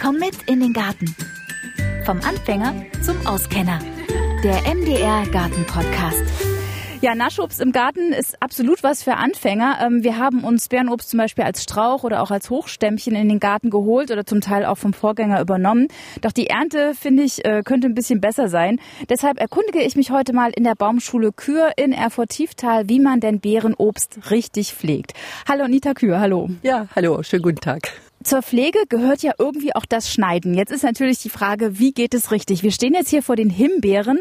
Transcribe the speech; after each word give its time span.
Komm 0.00 0.16
mit 0.16 0.34
in 0.46 0.60
den 0.60 0.72
Garten. 0.72 1.14
Vom 2.06 2.20
Anfänger 2.22 2.74
zum 3.02 3.26
Auskenner. 3.26 3.80
Der 4.42 4.62
MDR 4.74 5.26
Garten 5.30 5.66
Podcast. 5.66 6.24
Ja, 7.02 7.14
Naschobst 7.14 7.60
im 7.60 7.72
Garten 7.72 8.14
ist 8.14 8.42
absolut 8.42 8.82
was 8.82 9.02
für 9.02 9.16
Anfänger. 9.16 9.78
Ähm, 9.82 10.02
wir 10.02 10.16
haben 10.16 10.42
uns 10.42 10.68
Bärenobst 10.68 11.10
zum 11.10 11.18
Beispiel 11.18 11.44
als 11.44 11.62
Strauch 11.62 12.02
oder 12.02 12.22
auch 12.22 12.30
als 12.30 12.48
Hochstämmchen 12.48 13.14
in 13.14 13.28
den 13.28 13.40
Garten 13.40 13.68
geholt 13.68 14.10
oder 14.10 14.24
zum 14.24 14.40
Teil 14.40 14.64
auch 14.64 14.78
vom 14.78 14.94
Vorgänger 14.94 15.38
übernommen. 15.38 15.88
Doch 16.22 16.32
die 16.32 16.46
Ernte, 16.46 16.94
finde 16.94 17.22
ich, 17.22 17.44
äh, 17.44 17.60
könnte 17.62 17.86
ein 17.86 17.94
bisschen 17.94 18.22
besser 18.22 18.48
sein. 18.48 18.80
Deshalb 19.10 19.38
erkundige 19.38 19.82
ich 19.82 19.96
mich 19.96 20.10
heute 20.10 20.32
mal 20.32 20.50
in 20.56 20.64
der 20.64 20.76
Baumschule 20.76 21.30
Kür 21.30 21.72
in 21.76 21.92
Erfurt-Tieftal, 21.92 22.88
wie 22.88 23.00
man 23.00 23.20
denn 23.20 23.40
Beerenobst 23.40 24.30
richtig 24.30 24.72
pflegt. 24.72 25.12
Hallo 25.46 25.68
Nita 25.68 25.92
Kür, 25.92 26.20
hallo. 26.20 26.48
Ja, 26.62 26.86
hallo, 26.96 27.22
schönen 27.22 27.42
guten 27.42 27.60
Tag. 27.60 27.92
Zur 28.22 28.42
Pflege 28.42 28.80
gehört 28.90 29.22
ja 29.22 29.32
irgendwie 29.38 29.74
auch 29.74 29.86
das 29.86 30.12
Schneiden. 30.12 30.52
Jetzt 30.52 30.70
ist 30.70 30.84
natürlich 30.84 31.20
die 31.20 31.30
Frage, 31.30 31.78
wie 31.78 31.92
geht 31.92 32.12
es 32.12 32.30
richtig? 32.30 32.62
Wir 32.62 32.70
stehen 32.70 32.92
jetzt 32.92 33.08
hier 33.08 33.22
vor 33.22 33.34
den 33.34 33.48
Himbeeren 33.48 34.20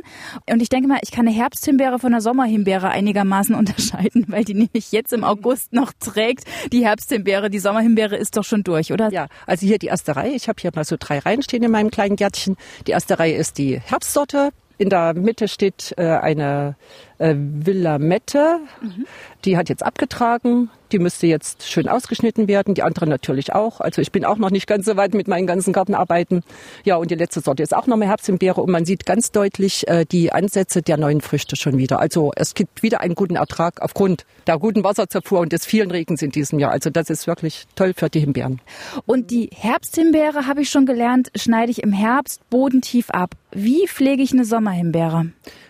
und 0.50 0.62
ich 0.62 0.70
denke 0.70 0.88
mal, 0.88 1.00
ich 1.02 1.12
kann 1.12 1.28
eine 1.28 1.36
Herbsthimbeere 1.36 2.00
von 2.00 2.14
einer 2.14 2.22
Sommerhimbeere 2.22 2.90
einigermaßen 2.90 3.56
unterscheiden, 3.56 4.26
weil 4.30 4.46
die 4.46 4.54
nämlich 4.54 4.94
jetzt 4.94 5.12
im 5.12 5.26
August 5.26 5.74
noch 5.74 5.92
trägt. 6.00 6.46
Die 6.72 6.86
Herbsthimbeere, 6.86 7.50
die 7.50 7.60
Sommerhimbeere 7.60 8.16
ist 8.16 8.38
doch 8.38 8.46
schon 8.46 8.64
durch, 8.64 8.94
oder? 8.94 9.12
Ja, 9.12 9.28
also 9.46 9.68
hier 9.68 9.80
die 9.80 9.88
erste 9.88 10.16
Reihe. 10.16 10.32
Ich 10.32 10.48
habe 10.48 10.62
hier 10.62 10.72
mal 10.74 10.86
so 10.86 10.96
drei 10.98 11.20
Reihen 11.20 11.42
stehen 11.42 11.64
in 11.64 11.72
meinem 11.72 11.92
kleinen 11.92 12.16
Gärtchen. 12.16 12.56
Die 12.88 12.92
erste 12.92 13.20
Reihe 13.20 13.36
ist 13.36 13.58
die 13.58 13.82
Herbstsorte. 13.82 14.52
In 14.78 14.90
der 14.90 15.14
Mitte 15.14 15.50
steht 15.50 15.94
äh, 15.98 16.04
eine 16.04 16.78
äh, 17.20 17.36
Villamette. 17.38 18.60
Mhm. 18.82 19.06
Die 19.46 19.58
hat 19.58 19.70
jetzt 19.70 19.84
abgetragen. 19.84 20.70
Die 20.92 21.00
müsste 21.00 21.28
jetzt 21.28 21.70
schön 21.70 21.88
ausgeschnitten 21.88 22.48
werden. 22.48 22.74
Die 22.74 22.82
andere 22.82 23.06
natürlich 23.06 23.54
auch. 23.54 23.80
Also 23.80 24.02
ich 24.02 24.12
bin 24.12 24.26
auch 24.26 24.38
noch 24.38 24.50
nicht 24.50 24.66
ganz 24.66 24.86
so 24.86 24.98
weit 24.98 25.14
mit 25.14 25.28
meinen 25.28 25.46
ganzen 25.46 25.72
Gartenarbeiten. 25.72 26.42
Ja, 26.84 26.96
und 26.96 27.12
die 27.12 27.16
letzte 27.16 27.42
Sorte 27.42 27.62
ist 27.62 27.76
auch 27.76 27.86
nochmal 27.86 28.08
Herbsthimbeere. 28.08 28.60
Und 28.62 28.72
man 28.72 28.86
sieht 28.86 29.06
ganz 29.06 29.32
deutlich 29.32 29.88
äh, 29.88 30.06
die 30.06 30.32
Ansätze 30.32 30.82
der 30.82 30.98
neuen 30.98 31.22
Früchte 31.22 31.56
schon 31.56 31.78
wieder. 31.78 32.00
Also 32.00 32.32
es 32.36 32.56
gibt 32.56 32.82
wieder 32.82 33.02
einen 33.02 33.16
guten 33.16 33.36
Ertrag 33.36 33.82
aufgrund 33.82 34.26
der 34.48 34.58
guten 34.58 34.84
Wasserzerfuhr 34.84 35.40
und 35.40 35.54
des 35.54 35.66
vielen 35.66 35.92
Regens 35.92 36.22
in 36.22 36.32
diesem 36.32 36.58
Jahr. 36.58 36.72
Also 36.72 36.90
das 36.90 37.10
ist 37.10 37.28
wirklich 37.28 37.66
toll 37.76 37.94
für 37.96 38.10
die 38.10 38.20
Himbeeren. 38.20 38.60
Und 39.06 39.30
die 39.30 39.50
Herbsthimbeere, 39.54 40.48
habe 40.48 40.62
ich 40.62 40.70
schon 40.70 40.86
gelernt, 40.86 41.30
schneide 41.36 41.72
ich 41.72 41.84
im 41.84 41.92
Herbst 41.92 42.50
bodentief 42.50 43.12
ab. 43.12 43.36
Wie 43.52 43.88
pflege 43.88 44.24
ich 44.24 44.32
eine 44.32 44.46
Sommerhimbeere? 44.46 45.28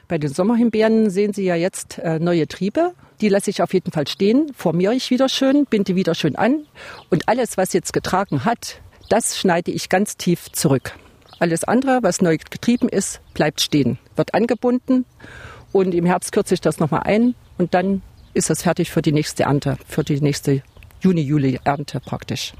Bei 0.09 0.17
den 0.17 0.33
Sommerhimbeeren 0.33 1.11
sehen 1.11 1.33
Sie 1.33 1.43
ja 1.43 1.53
jetzt 1.53 1.99
äh, 1.99 2.17
neue 2.17 2.47
Triebe. 2.47 2.93
Die 3.21 3.29
lasse 3.29 3.51
ich 3.51 3.61
auf 3.61 3.75
jeden 3.75 3.91
Fall 3.91 4.07
stehen, 4.07 4.51
formiere 4.55 4.95
ich 4.95 5.11
wieder 5.11 5.29
schön, 5.29 5.67
binde 5.69 5.95
wieder 5.95 6.15
schön 6.15 6.35
an. 6.35 6.65
Und 7.11 7.29
alles, 7.29 7.57
was 7.57 7.73
jetzt 7.73 7.93
getragen 7.93 8.43
hat, 8.43 8.81
das 9.09 9.37
schneide 9.37 9.69
ich 9.69 9.87
ganz 9.87 10.17
tief 10.17 10.51
zurück. 10.51 10.95
Alles 11.37 11.63
andere, 11.63 11.99
was 12.01 12.21
neu 12.21 12.37
getrieben 12.37 12.89
ist, 12.89 13.21
bleibt 13.35 13.61
stehen, 13.61 13.99
wird 14.15 14.33
angebunden 14.33 15.05
und 15.71 15.93
im 15.93 16.07
Herbst 16.07 16.31
kürze 16.31 16.55
ich 16.55 16.61
das 16.61 16.79
nochmal 16.79 17.03
ein 17.03 17.35
und 17.59 17.75
dann 17.75 18.01
ist 18.33 18.49
das 18.49 18.63
fertig 18.63 18.89
für 18.89 19.03
die 19.03 19.11
nächste 19.11 19.43
Ernte, 19.43 19.77
für 19.87 20.03
die 20.03 20.19
nächste 20.21 20.63
Juni, 21.01 21.21
Juli 21.21 21.59
Ernte 21.63 21.99
praktisch. 21.99 22.53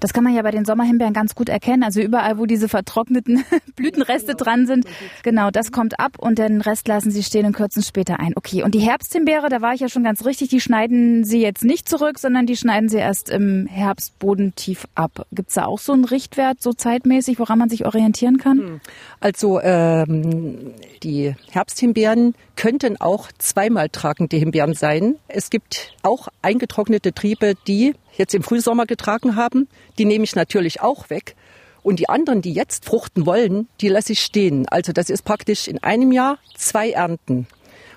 Das 0.00 0.12
kann 0.12 0.24
man 0.24 0.34
ja 0.34 0.42
bei 0.42 0.50
den 0.50 0.64
Sommerhimbeeren 0.64 1.14
ganz 1.14 1.34
gut 1.34 1.48
erkennen. 1.48 1.82
Also 1.82 2.00
überall, 2.00 2.38
wo 2.38 2.46
diese 2.46 2.68
vertrockneten 2.68 3.44
Blütenreste 3.76 4.34
dran 4.34 4.66
sind, 4.66 4.86
genau, 5.22 5.50
das 5.50 5.72
kommt 5.72 5.98
ab 5.98 6.12
und 6.18 6.38
den 6.38 6.60
Rest 6.60 6.88
lassen 6.88 7.10
Sie 7.10 7.22
stehen 7.22 7.46
und 7.46 7.52
kürzen 7.52 7.82
später 7.82 8.20
ein. 8.20 8.32
Okay, 8.36 8.62
und 8.62 8.74
die 8.74 8.80
Herbsthimbeere, 8.80 9.48
da 9.48 9.60
war 9.60 9.74
ich 9.74 9.80
ja 9.80 9.88
schon 9.88 10.04
ganz 10.04 10.24
richtig, 10.24 10.48
die 10.48 10.60
schneiden 10.60 11.24
Sie 11.24 11.40
jetzt 11.40 11.64
nicht 11.64 11.88
zurück, 11.88 12.18
sondern 12.18 12.46
die 12.46 12.56
schneiden 12.56 12.88
Sie 12.88 12.98
erst 12.98 13.28
im 13.30 13.66
Herbst 13.66 14.18
bodentief 14.18 14.86
ab. 14.94 15.26
Gibt 15.32 15.48
es 15.48 15.54
da 15.54 15.66
auch 15.66 15.78
so 15.78 15.92
einen 15.92 16.04
Richtwert, 16.04 16.62
so 16.62 16.72
zeitmäßig, 16.72 17.38
woran 17.38 17.58
man 17.58 17.68
sich 17.68 17.86
orientieren 17.86 18.38
kann? 18.38 18.58
Hm. 18.58 18.80
Also 19.20 19.60
ähm, 19.60 20.72
die 21.02 21.34
Herbsthimbeeren 21.50 22.34
könnten 22.56 23.00
auch 23.00 23.28
zweimal 23.38 23.88
tragende 23.88 24.36
Himbeeren 24.36 24.74
sein. 24.74 25.16
Es 25.28 25.50
gibt 25.50 25.94
auch 26.02 26.28
eingetrocknete 26.42 27.12
Triebe, 27.12 27.54
die 27.66 27.94
jetzt 28.16 28.34
im 28.34 28.42
Frühsommer 28.42 28.86
getragen 28.86 29.36
haben. 29.36 29.68
Die 29.98 30.04
nehme 30.04 30.24
ich 30.24 30.34
natürlich 30.34 30.80
auch 30.80 31.10
weg. 31.10 31.36
Und 31.82 31.98
die 31.98 32.08
anderen, 32.08 32.40
die 32.40 32.52
jetzt 32.52 32.86
fruchten 32.86 33.26
wollen, 33.26 33.68
die 33.80 33.88
lasse 33.88 34.12
ich 34.12 34.20
stehen. 34.20 34.66
Also 34.68 34.92
das 34.92 35.10
ist 35.10 35.22
praktisch 35.22 35.68
in 35.68 35.82
einem 35.82 36.12
Jahr 36.12 36.38
zwei 36.56 36.90
Ernten. 36.90 37.46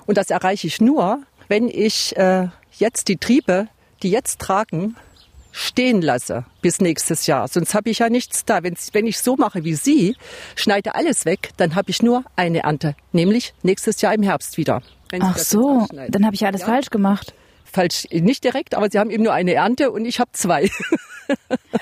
Und 0.06 0.18
das 0.18 0.30
erreiche 0.30 0.68
ich 0.68 0.82
nur, 0.82 1.22
wenn 1.48 1.70
ich 1.70 2.16
äh, 2.18 2.48
jetzt 2.78 3.08
die 3.08 3.18
Triebe, 3.18 3.70
die 4.04 4.12
jetzt 4.12 4.40
tragen, 4.40 4.98
stehen 5.52 6.02
lasse 6.02 6.46
bis 6.62 6.82
nächstes 6.82 7.28
Jahr. 7.28 7.48
Sonst 7.48 7.74
habe 7.74 7.90
ich 7.90 8.00
ja 8.00 8.10
nichts 8.10 8.44
da. 8.44 8.62
Wenn's, 8.62 8.90
wenn 8.94 9.08
ich 9.08 9.20
so 9.20 9.38
mache 9.38 9.64
wie 9.64 9.74
Sie, 9.74 10.16
schneide 10.56 10.94
alles 10.94 11.26
weg, 11.26 11.52
dann 11.58 11.76
habe 11.76 11.90
ich 11.90 12.04
nur 12.04 12.24
eine 12.36 12.64
Ernte, 12.64 12.96
nämlich 13.14 13.54
nächstes 13.64 14.02
Jahr 14.02 14.14
im 14.14 14.24
Herbst 14.24 14.58
wieder. 14.58 14.82
Ach 15.20 15.38
so, 15.38 15.88
dann 16.10 16.26
habe 16.26 16.36
ich 16.36 16.46
alles 16.46 16.62
ja. 16.62 16.68
falsch 16.68 16.90
gemacht 16.90 17.34
falsch, 17.72 18.08
nicht 18.12 18.44
direkt, 18.44 18.76
aber 18.76 18.90
sie 18.90 19.00
haben 19.00 19.10
eben 19.10 19.24
nur 19.24 19.34
eine 19.34 19.54
Ernte 19.54 19.92
und 19.92 20.06
ich 20.06 20.20
habe 20.20 20.32
zwei. 20.34 20.70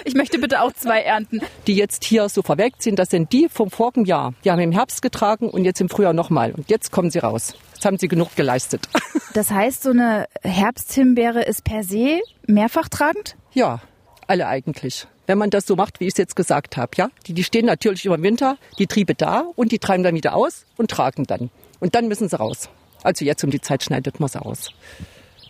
ich 0.06 0.16
möchte 0.16 0.40
bitte 0.40 0.62
auch 0.62 0.74
zwei 0.74 1.02
ernten. 1.02 1.42
Die 1.68 1.76
jetzt 1.76 2.04
hier 2.04 2.30
so 2.30 2.42
verwelkt 2.42 2.82
sind, 2.82 3.00
das 3.00 3.10
sind 3.10 3.32
die 3.32 3.48
vom 3.50 3.70
vorigen 3.70 4.06
Jahr. 4.06 4.34
Die 4.44 4.52
haben 4.52 4.60
im 4.60 4.72
Herbst 4.72 5.02
getragen 5.02 5.50
und 5.50 5.64
jetzt 5.66 5.82
im 5.82 5.90
Frühjahr 5.90 6.14
nochmal. 6.14 6.52
Und 6.52 6.70
jetzt 6.70 6.92
kommen 6.92 7.10
sie 7.10 7.20
raus. 7.20 7.56
Jetzt 7.74 7.86
haben 7.86 7.98
sie 7.98 8.08
genug 8.08 8.36
geleistet. 8.36 8.88
Das 9.34 9.52
heißt, 9.52 9.84
so 9.84 9.90
eine 9.90 10.28
Herbsthimbeere 10.44 11.44
ist 11.44 11.66
per 11.66 11.84
se 11.84 12.22
mehrfach 12.48 12.88
tragend? 12.88 13.36
Ja, 13.54 13.82
alle 14.28 14.48
eigentlich. 14.48 15.08
Wenn 15.28 15.38
man 15.38 15.50
das 15.50 15.66
so 15.66 15.76
macht, 15.76 16.00
wie 16.00 16.06
ich 16.06 16.14
es 16.14 16.18
jetzt 16.18 16.36
gesagt 16.36 16.78
habe, 16.78 16.92
ja. 16.96 17.10
Die, 17.28 17.34
die 17.34 17.44
stehen 17.44 17.66
natürlich 17.66 18.06
über 18.06 18.18
den 18.18 18.24
Winter, 18.24 18.58
die 18.80 18.88
Triebe 18.88 19.16
da 19.16 19.44
und 19.56 19.72
die 19.72 19.80
treiben 19.80 20.04
dann 20.04 20.16
wieder 20.16 20.36
aus 20.36 20.66
und 20.78 20.90
tragen 20.90 21.26
dann. 21.26 21.50
Und 21.80 21.96
dann 21.96 22.08
müssen 22.08 22.30
sie 22.30 22.38
raus. 22.38 22.70
Also 23.04 23.26
jetzt 23.26 23.44
um 23.44 23.52
die 23.52 23.62
Zeit 23.62 23.84
schneidet 23.84 24.20
man 24.20 24.30
sie 24.30 24.42
aus. 24.42 24.72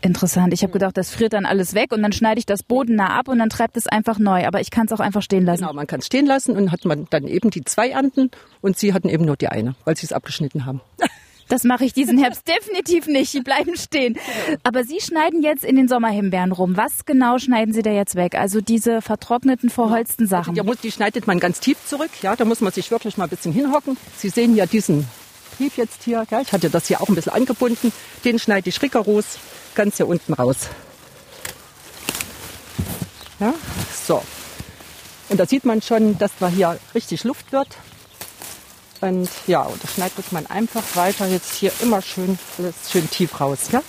Interessant. 0.05 0.53
Ich 0.53 0.61
habe 0.61 0.71
gedacht, 0.71 0.95
das 0.97 1.09
friert 1.09 1.33
dann 1.33 1.45
alles 1.47 1.73
weg 1.73 1.91
und 1.91 2.03
dann 2.03 2.11
schneide 2.11 2.37
ich 2.37 2.45
das 2.45 2.61
bodennah 2.61 3.17
ab 3.17 3.27
und 3.27 3.39
dann 3.39 3.49
treibt 3.49 3.75
es 3.75 3.87
einfach 3.87 4.19
neu. 4.19 4.45
Aber 4.45 4.61
ich 4.61 4.69
kann 4.69 4.85
es 4.85 4.93
auch 4.93 4.99
einfach 4.99 5.23
stehen 5.23 5.45
lassen. 5.45 5.61
Genau, 5.61 5.73
man 5.73 5.87
kann 5.87 5.99
es 5.99 6.05
stehen 6.05 6.27
lassen 6.27 6.55
und 6.55 6.71
hat 6.71 6.85
man 6.85 7.07
dann 7.09 7.25
eben 7.25 7.49
die 7.49 7.63
zwei 7.63 7.89
Ernten 7.89 8.29
und 8.61 8.77
sie 8.77 8.93
hatten 8.93 9.09
eben 9.09 9.25
nur 9.25 9.35
die 9.35 9.47
eine, 9.47 9.73
weil 9.83 9.97
sie 9.97 10.05
es 10.05 10.13
abgeschnitten 10.13 10.65
haben. 10.65 10.81
Das 11.47 11.63
mache 11.63 11.85
ich 11.85 11.93
diesen 11.93 12.17
Herbst 12.17 12.47
definitiv 12.47 13.05
nicht. 13.05 13.31
Die 13.35 13.41
bleiben 13.41 13.75
stehen. 13.75 14.13
Genau. 14.13 14.57
Aber 14.63 14.83
Sie 14.83 14.99
schneiden 14.99 15.43
jetzt 15.43 15.63
in 15.63 15.75
den 15.75 15.87
Sommerhimbeeren 15.87 16.51
rum. 16.51 16.75
Was 16.75 17.05
genau 17.05 17.37
schneiden 17.37 17.71
Sie 17.71 17.83
da 17.83 17.91
jetzt 17.91 18.15
weg? 18.15 18.33
Also 18.33 18.61
diese 18.61 18.99
vertrockneten, 18.99 19.69
verholzten 19.69 20.25
Sachen. 20.25 20.55
Ja, 20.55 20.63
die, 20.63 20.71
die 20.81 20.91
schneidet 20.91 21.27
man 21.27 21.39
ganz 21.39 21.59
tief 21.59 21.77
zurück. 21.85 22.09
Ja, 22.23 22.35
da 22.35 22.45
muss 22.45 22.61
man 22.61 22.73
sich 22.73 22.89
wirklich 22.89 23.17
mal 23.17 23.25
ein 23.25 23.29
bisschen 23.29 23.53
hinhocken. 23.53 23.95
Sie 24.17 24.29
sehen 24.29 24.55
ja 24.55 24.65
diesen 24.65 25.07
Trieb 25.57 25.77
jetzt 25.77 26.03
hier. 26.03 26.25
Ja, 26.29 26.41
ich 26.41 26.51
hatte 26.51 26.69
das 26.69 26.87
hier 26.87 27.01
auch 27.01 27.07
ein 27.07 27.15
bisschen 27.15 27.33
angebunden. 27.33 27.91
Den 28.23 28.39
schneide 28.39 28.69
ich 28.69 28.81
rigoros 28.81 29.25
ganz 29.75 29.97
hier 29.97 30.07
unten 30.07 30.33
raus. 30.33 30.57
Ja, 33.39 33.53
so. 34.07 34.23
Und 35.29 35.39
da 35.39 35.45
sieht 35.45 35.65
man 35.65 35.81
schon, 35.81 36.17
dass 36.17 36.31
da 36.39 36.47
hier 36.47 36.79
richtig 36.93 37.23
Luft 37.23 37.51
wird. 37.51 37.67
Und 39.01 39.29
ja, 39.47 39.61
und 39.61 39.83
das 39.83 39.93
schneidet 39.93 40.31
man 40.31 40.45
einfach 40.47 40.83
weiter 40.95 41.27
jetzt 41.27 41.53
hier 41.55 41.71
immer 41.81 42.01
schön, 42.01 42.39
schön 42.89 43.09
tief 43.09 43.39
raus. 43.39 43.59
Ja? 43.71 43.81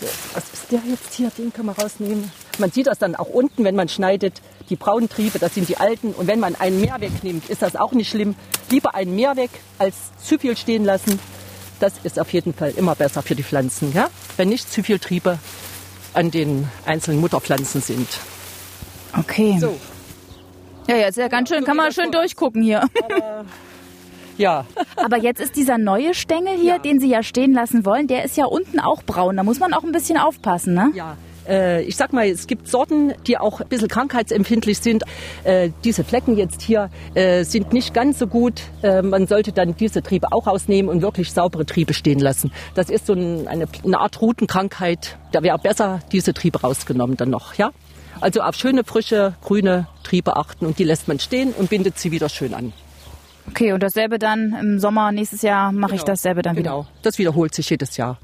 So, 0.00 0.06
was 0.34 0.44
ist 0.52 0.70
der 0.70 0.80
jetzt 0.88 1.14
hier? 1.14 1.30
Den 1.36 1.52
kann 1.52 1.66
man 1.66 1.74
rausnehmen. 1.74 2.30
Man 2.58 2.70
sieht 2.70 2.86
das 2.86 2.98
dann 2.98 3.14
auch 3.14 3.28
unten, 3.28 3.64
wenn 3.64 3.74
man 3.74 3.88
schneidet. 3.88 4.40
Die 4.70 4.76
braunen 4.76 5.08
Triebe, 5.08 5.38
das 5.38 5.54
sind 5.54 5.68
die 5.68 5.76
alten. 5.76 6.12
Und 6.12 6.26
wenn 6.26 6.40
man 6.40 6.54
einen 6.54 6.80
mehr 6.80 7.00
wegnimmt, 7.00 7.50
ist 7.50 7.62
das 7.62 7.76
auch 7.76 7.92
nicht 7.92 8.10
schlimm. 8.10 8.34
Lieber 8.70 8.94
einen 8.94 9.14
mehr 9.14 9.36
weg, 9.36 9.50
als 9.78 9.94
zu 10.22 10.38
viel 10.38 10.56
stehen 10.56 10.84
lassen. 10.84 11.18
Das 11.80 11.94
ist 12.02 12.20
auf 12.20 12.32
jeden 12.32 12.54
Fall 12.54 12.72
immer 12.76 12.94
besser 12.94 13.22
für 13.22 13.34
die 13.34 13.42
Pflanzen, 13.42 13.92
ja? 13.92 14.08
wenn 14.36 14.48
nicht 14.48 14.72
zu 14.72 14.82
viel 14.82 14.98
Triebe 14.98 15.38
an 16.14 16.30
den 16.30 16.68
einzelnen 16.86 17.20
Mutterpflanzen 17.20 17.80
sind. 17.80 18.08
Okay. 19.18 19.58
So. 19.60 19.76
Ja, 20.86 20.96
ja, 20.96 21.12
sehr 21.12 21.28
ganz 21.28 21.48
schön, 21.48 21.64
kann 21.64 21.76
man 21.76 21.92
schön 21.92 22.10
durchgucken 22.10 22.62
hier. 22.62 22.82
Aber, 22.82 23.44
ja. 24.36 24.66
Aber 24.96 25.16
jetzt 25.16 25.40
ist 25.40 25.56
dieser 25.56 25.78
neue 25.78 26.14
Stängel 26.14 26.56
hier, 26.56 26.74
ja. 26.74 26.78
den 26.78 27.00
Sie 27.00 27.08
ja 27.08 27.22
stehen 27.22 27.52
lassen 27.52 27.84
wollen, 27.84 28.06
der 28.06 28.24
ist 28.24 28.36
ja 28.36 28.44
unten 28.44 28.80
auch 28.80 29.02
braun. 29.02 29.36
Da 29.36 29.42
muss 29.42 29.58
man 29.58 29.72
auch 29.72 29.82
ein 29.82 29.92
bisschen 29.92 30.18
aufpassen, 30.18 30.74
ne? 30.74 30.92
Ja, 30.94 31.16
äh, 31.48 31.82
ich 31.82 31.96
sag 31.96 32.12
mal, 32.12 32.26
es 32.26 32.46
gibt 32.46 32.68
Sorten, 32.68 33.14
die 33.26 33.38
auch 33.38 33.60
ein 33.60 33.68
bisschen 33.68 33.88
krankheitsempfindlich 33.88 34.78
sind. 34.78 35.04
Äh, 35.44 35.70
diese 35.84 36.04
Flecken 36.04 36.36
jetzt 36.36 36.62
hier 36.62 36.90
äh, 37.14 37.44
sind 37.44 37.72
nicht 37.72 37.94
ganz 37.94 38.18
so 38.18 38.26
gut. 38.26 38.62
man 38.82 39.26
sollte 39.26 39.52
dann 39.52 39.76
diese 39.76 40.02
Triebe 40.02 40.32
auch 40.32 40.46
rausnehmen 40.46 40.90
und 40.90 41.02
wirklich 41.02 41.32
saubere 41.32 41.64
Triebe 41.64 41.94
stehen 41.94 42.18
lassen. 42.18 42.52
Das 42.74 42.90
ist 42.90 43.06
so 43.06 43.14
eine, 43.14 43.66
eine 43.84 44.00
Art 44.00 44.20
Rutenkrankheit. 44.20 45.16
Da 45.32 45.42
wäre 45.42 45.58
besser 45.58 46.00
diese 46.12 46.34
Triebe 46.34 46.60
rausgenommen 46.60 47.16
dann 47.16 47.30
noch, 47.30 47.54
ja? 47.54 47.70
Also 48.20 48.40
auf 48.42 48.54
schöne, 48.54 48.84
frische, 48.84 49.34
grüne 49.42 49.86
Triebe 50.02 50.36
achten 50.36 50.66
und 50.66 50.78
die 50.78 50.84
lässt 50.84 51.08
man 51.08 51.18
stehen 51.18 51.52
und 51.52 51.70
bindet 51.70 51.98
sie 51.98 52.10
wieder 52.10 52.28
schön 52.28 52.54
an. 52.54 52.72
Okay, 53.48 53.72
und 53.72 53.82
dasselbe 53.82 54.18
dann 54.18 54.54
im 54.54 54.78
Sommer 54.78 55.12
nächstes 55.12 55.42
Jahr 55.42 55.70
mache 55.70 55.92
genau. 55.92 56.02
ich 56.02 56.04
dasselbe 56.04 56.42
dann 56.42 56.56
wieder. 56.56 56.70
Genau, 56.70 56.86
das 57.02 57.18
wiederholt 57.18 57.54
sich 57.54 57.68
jedes 57.70 57.96
Jahr. 57.96 58.18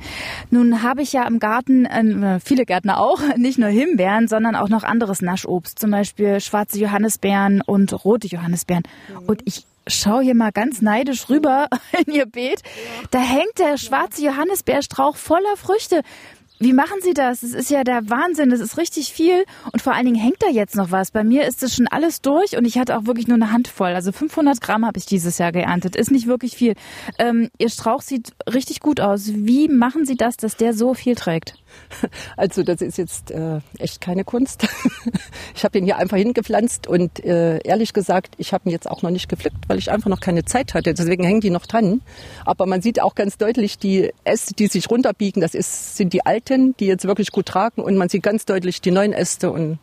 Nun 0.50 0.82
habe 0.82 1.02
ich 1.02 1.12
ja 1.12 1.26
im 1.26 1.38
Garten, 1.38 1.84
äh, 1.84 2.40
viele 2.40 2.64
Gärtner 2.64 2.98
auch, 2.98 3.20
nicht 3.36 3.58
nur 3.58 3.68
Himbeeren, 3.68 4.28
sondern 4.28 4.56
auch 4.56 4.68
noch 4.68 4.82
anderes 4.82 5.20
Naschobst, 5.20 5.78
zum 5.78 5.90
Beispiel 5.90 6.40
schwarze 6.40 6.78
Johannisbeeren 6.78 7.60
und 7.60 8.04
rote 8.04 8.28
Johannisbeeren. 8.28 8.84
Mhm. 9.08 9.26
Und 9.26 9.42
ich 9.44 9.66
schaue 9.86 10.22
hier 10.22 10.34
mal 10.34 10.52
ganz 10.52 10.82
neidisch 10.82 11.28
rüber 11.28 11.68
in 12.06 12.14
ihr 12.14 12.26
Beet. 12.26 12.62
Da 13.10 13.20
hängt 13.20 13.58
der 13.58 13.76
schwarze 13.76 14.24
Johannisbeerstrauch 14.24 15.16
voller 15.16 15.56
Früchte. 15.56 16.02
Wie 16.62 16.74
machen 16.74 16.98
Sie 17.00 17.14
das? 17.14 17.42
Es 17.42 17.54
ist 17.54 17.70
ja 17.70 17.84
der 17.84 18.10
Wahnsinn, 18.10 18.50
das 18.50 18.60
ist 18.60 18.76
richtig 18.76 19.14
viel 19.14 19.46
und 19.72 19.80
vor 19.80 19.94
allen 19.94 20.04
Dingen 20.04 20.20
hängt 20.20 20.42
da 20.42 20.48
jetzt 20.48 20.76
noch 20.76 20.90
was. 20.90 21.10
Bei 21.10 21.24
mir 21.24 21.46
ist 21.46 21.62
das 21.62 21.74
schon 21.74 21.88
alles 21.88 22.20
durch 22.20 22.54
und 22.54 22.66
ich 22.66 22.76
hatte 22.76 22.98
auch 22.98 23.06
wirklich 23.06 23.28
nur 23.28 23.36
eine 23.36 23.50
Handvoll. 23.50 23.94
Also 23.94 24.12
500 24.12 24.60
Gramm 24.60 24.84
habe 24.84 24.98
ich 24.98 25.06
dieses 25.06 25.38
Jahr 25.38 25.52
geerntet, 25.52 25.96
ist 25.96 26.10
nicht 26.10 26.26
wirklich 26.26 26.58
viel. 26.58 26.74
Ähm, 27.18 27.48
Ihr 27.56 27.70
Strauch 27.70 28.02
sieht 28.02 28.34
richtig 28.46 28.80
gut 28.80 29.00
aus. 29.00 29.30
Wie 29.34 29.68
machen 29.68 30.04
Sie 30.04 30.16
das, 30.16 30.36
dass 30.36 30.58
der 30.58 30.74
so 30.74 30.92
viel 30.92 31.14
trägt? 31.14 31.54
Also 32.36 32.62
das 32.62 32.80
ist 32.80 32.96
jetzt 32.98 33.30
äh, 33.30 33.60
echt 33.78 34.00
keine 34.00 34.24
Kunst. 34.24 34.66
ich 35.54 35.64
habe 35.64 35.78
ihn 35.78 35.84
hier 35.84 35.98
einfach 35.98 36.16
hingepflanzt 36.16 36.86
und 36.86 37.22
äh, 37.24 37.58
ehrlich 37.58 37.92
gesagt, 37.92 38.34
ich 38.38 38.52
habe 38.52 38.68
ihn 38.68 38.72
jetzt 38.72 38.90
auch 38.90 39.02
noch 39.02 39.10
nicht 39.10 39.28
gepflückt, 39.28 39.56
weil 39.68 39.78
ich 39.78 39.90
einfach 39.90 40.08
noch 40.08 40.20
keine 40.20 40.44
Zeit 40.44 40.74
hatte. 40.74 40.94
Deswegen 40.94 41.24
hängen 41.24 41.40
die 41.40 41.50
noch 41.50 41.66
dran. 41.66 42.00
Aber 42.44 42.66
man 42.66 42.82
sieht 42.82 43.00
auch 43.02 43.14
ganz 43.14 43.36
deutlich 43.36 43.78
die 43.78 44.12
Äste, 44.24 44.54
die 44.54 44.68
sich 44.68 44.90
runterbiegen. 44.90 45.42
Das 45.42 45.54
ist, 45.54 45.96
sind 45.96 46.12
die 46.12 46.24
alten, 46.24 46.74
die 46.78 46.86
jetzt 46.86 47.04
wirklich 47.04 47.30
gut 47.30 47.46
tragen 47.46 47.82
und 47.82 47.96
man 47.96 48.08
sieht 48.08 48.22
ganz 48.22 48.44
deutlich 48.44 48.80
die 48.80 48.90
neuen 48.90 49.12
Äste 49.12 49.50
und 49.50 49.78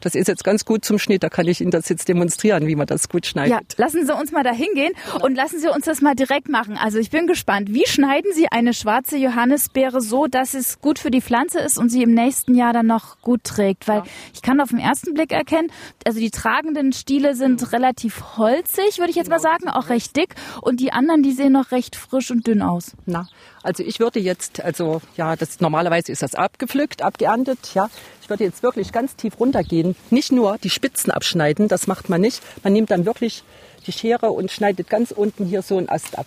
das 0.00 0.14
ist 0.14 0.28
jetzt 0.28 0.44
ganz 0.44 0.64
gut 0.64 0.84
zum 0.84 0.98
Schnitt, 0.98 1.22
da 1.22 1.28
kann 1.28 1.46
ich 1.46 1.60
Ihnen 1.60 1.70
das 1.70 1.88
jetzt 1.88 2.08
demonstrieren, 2.08 2.66
wie 2.66 2.76
man 2.76 2.86
das 2.86 3.08
gut 3.08 3.26
schneidet. 3.26 3.50
Ja, 3.50 3.84
lassen 3.84 4.06
Sie 4.06 4.14
uns 4.14 4.32
mal 4.32 4.42
da 4.42 4.52
hingehen 4.52 4.92
und 5.22 5.34
lassen 5.34 5.58
Sie 5.58 5.68
uns 5.68 5.84
das 5.84 6.00
mal 6.00 6.14
direkt 6.14 6.48
machen. 6.48 6.76
Also 6.76 6.98
ich 6.98 7.10
bin 7.10 7.26
gespannt, 7.26 7.72
wie 7.72 7.86
schneiden 7.86 8.32
Sie 8.32 8.48
eine 8.50 8.74
schwarze 8.74 9.16
Johannisbeere 9.16 10.00
so, 10.00 10.26
dass 10.26 10.54
es 10.54 10.80
gut 10.80 10.98
für 10.98 11.10
die 11.10 11.20
Pflanze 11.20 11.60
ist 11.60 11.78
und 11.78 11.88
sie 11.88 12.02
im 12.02 12.14
nächsten 12.14 12.54
Jahr 12.54 12.72
dann 12.72 12.86
noch 12.86 13.20
gut 13.20 13.44
trägt? 13.44 13.88
Weil 13.88 13.98
ja. 13.98 14.04
ich 14.34 14.42
kann 14.42 14.60
auf 14.60 14.70
den 14.70 14.78
ersten 14.78 15.14
Blick 15.14 15.32
erkennen, 15.32 15.70
also 16.06 16.20
die 16.20 16.30
tragenden 16.30 16.92
Stiele 16.92 17.34
sind 17.34 17.62
mhm. 17.62 17.68
relativ 17.68 18.36
holzig, 18.36 18.98
würde 18.98 19.10
ich 19.10 19.16
jetzt 19.16 19.26
genau. 19.26 19.36
mal 19.36 19.42
sagen, 19.42 19.68
auch 19.68 19.88
recht 19.88 20.16
dick 20.16 20.34
und 20.60 20.80
die 20.80 20.92
anderen, 20.92 21.22
die 21.22 21.32
sehen 21.32 21.52
noch 21.52 21.70
recht 21.70 21.96
frisch 21.96 22.30
und 22.30 22.46
dünn 22.46 22.62
aus. 22.62 22.92
Na, 23.06 23.28
also 23.66 23.82
ich 23.82 23.98
würde 23.98 24.20
jetzt, 24.20 24.62
also 24.62 25.02
ja, 25.16 25.34
das 25.34 25.60
normalerweise 25.60 26.12
ist 26.12 26.22
das 26.22 26.36
abgepflückt, 26.36 27.02
abgeerntet, 27.02 27.74
ja. 27.74 27.90
Ich 28.22 28.30
würde 28.30 28.44
jetzt 28.44 28.62
wirklich 28.62 28.92
ganz 28.92 29.16
tief 29.16 29.38
runtergehen, 29.40 29.96
nicht 30.10 30.30
nur 30.30 30.56
die 30.58 30.70
Spitzen 30.70 31.10
abschneiden, 31.10 31.66
das 31.66 31.86
macht 31.88 32.08
man 32.08 32.20
nicht. 32.20 32.42
Man 32.62 32.72
nimmt 32.72 32.90
dann 32.92 33.06
wirklich 33.06 33.42
die 33.86 33.92
Schere 33.92 34.30
und 34.30 34.52
schneidet 34.52 34.88
ganz 34.88 35.10
unten 35.10 35.44
hier 35.46 35.62
so 35.62 35.78
einen 35.78 35.88
Ast 35.88 36.16
ab. 36.16 36.26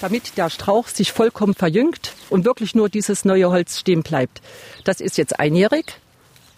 Damit 0.00 0.36
der 0.36 0.50
Strauch 0.50 0.88
sich 0.88 1.12
vollkommen 1.12 1.54
verjüngt 1.54 2.12
und 2.28 2.44
wirklich 2.44 2.74
nur 2.74 2.88
dieses 2.88 3.24
neue 3.24 3.48
Holz 3.50 3.78
stehen 3.78 4.02
bleibt. 4.02 4.42
Das 4.84 5.00
ist 5.00 5.16
jetzt 5.16 5.38
einjährig 5.38 6.00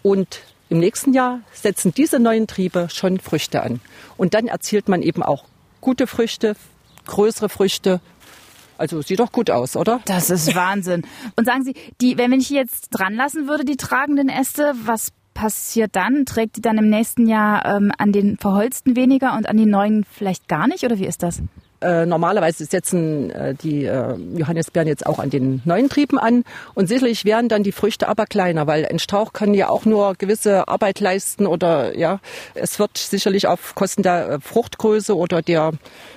und 0.02 0.40
im 0.70 0.78
nächsten 0.78 1.12
Jahr 1.12 1.40
setzen 1.52 1.92
diese 1.92 2.18
neuen 2.20 2.46
Triebe 2.46 2.88
schon 2.90 3.20
Früchte 3.20 3.62
an. 3.62 3.80
Und 4.16 4.32
dann 4.34 4.46
erzielt 4.46 4.88
man 4.88 5.02
eben 5.02 5.22
auch 5.22 5.44
gute 5.80 6.06
Früchte, 6.06 6.54
größere 7.06 7.48
Früchte 7.48 8.00
also 8.80 9.02
sieht 9.02 9.20
doch 9.20 9.30
gut 9.30 9.50
aus, 9.50 9.76
oder? 9.76 10.00
Das 10.06 10.30
ist 10.30 10.54
Wahnsinn. 10.54 11.02
Und 11.36 11.44
sagen 11.44 11.62
Sie, 11.62 11.74
die, 12.00 12.16
wenn 12.16 12.32
ich 12.32 12.50
jetzt 12.50 12.88
dran 12.90 13.14
lassen 13.14 13.46
würde, 13.46 13.64
die 13.64 13.76
tragenden 13.76 14.28
Äste, 14.28 14.72
was 14.84 15.12
passiert 15.34 15.94
dann? 15.94 16.24
Trägt 16.24 16.56
die 16.56 16.62
dann 16.62 16.78
im 16.78 16.88
nächsten 16.88 17.26
Jahr 17.26 17.64
ähm, 17.66 17.92
an 17.98 18.12
den 18.12 18.38
verholzten 18.38 18.96
weniger 18.96 19.36
und 19.36 19.48
an 19.48 19.56
die 19.56 19.66
neuen 19.66 20.04
vielleicht 20.04 20.48
gar 20.48 20.66
nicht? 20.66 20.84
Oder 20.84 20.98
wie 20.98 21.06
ist 21.06 21.22
das? 21.22 21.42
Äh, 21.80 22.04
normalerweise 22.04 22.66
setzen 22.66 23.30
äh, 23.30 23.54
die 23.54 23.86
äh, 23.86 24.14
Johannisbeeren 24.36 24.86
jetzt 24.86 25.06
auch 25.06 25.18
an 25.18 25.30
den 25.30 25.62
neuen 25.64 25.88
Trieben 25.88 26.18
an 26.18 26.44
und 26.74 26.88
sicherlich 26.88 27.24
werden 27.24 27.48
dann 27.48 27.62
die 27.62 27.72
Früchte 27.72 28.06
aber 28.06 28.26
kleiner, 28.26 28.66
weil 28.66 28.84
ein 28.84 28.98
Strauch 28.98 29.32
kann 29.32 29.54
ja 29.54 29.70
auch 29.70 29.86
nur 29.86 30.14
gewisse 30.14 30.68
Arbeit 30.68 31.00
leisten 31.00 31.46
oder 31.46 31.96
ja, 31.96 32.20
es 32.54 32.78
wird 32.78 32.98
sicherlich 32.98 33.46
auf 33.46 33.74
Kosten 33.74 34.02
der 34.02 34.28
äh, 34.28 34.40
Fruchtgröße 34.40 35.16
oder 35.16 35.40
der 35.40 35.72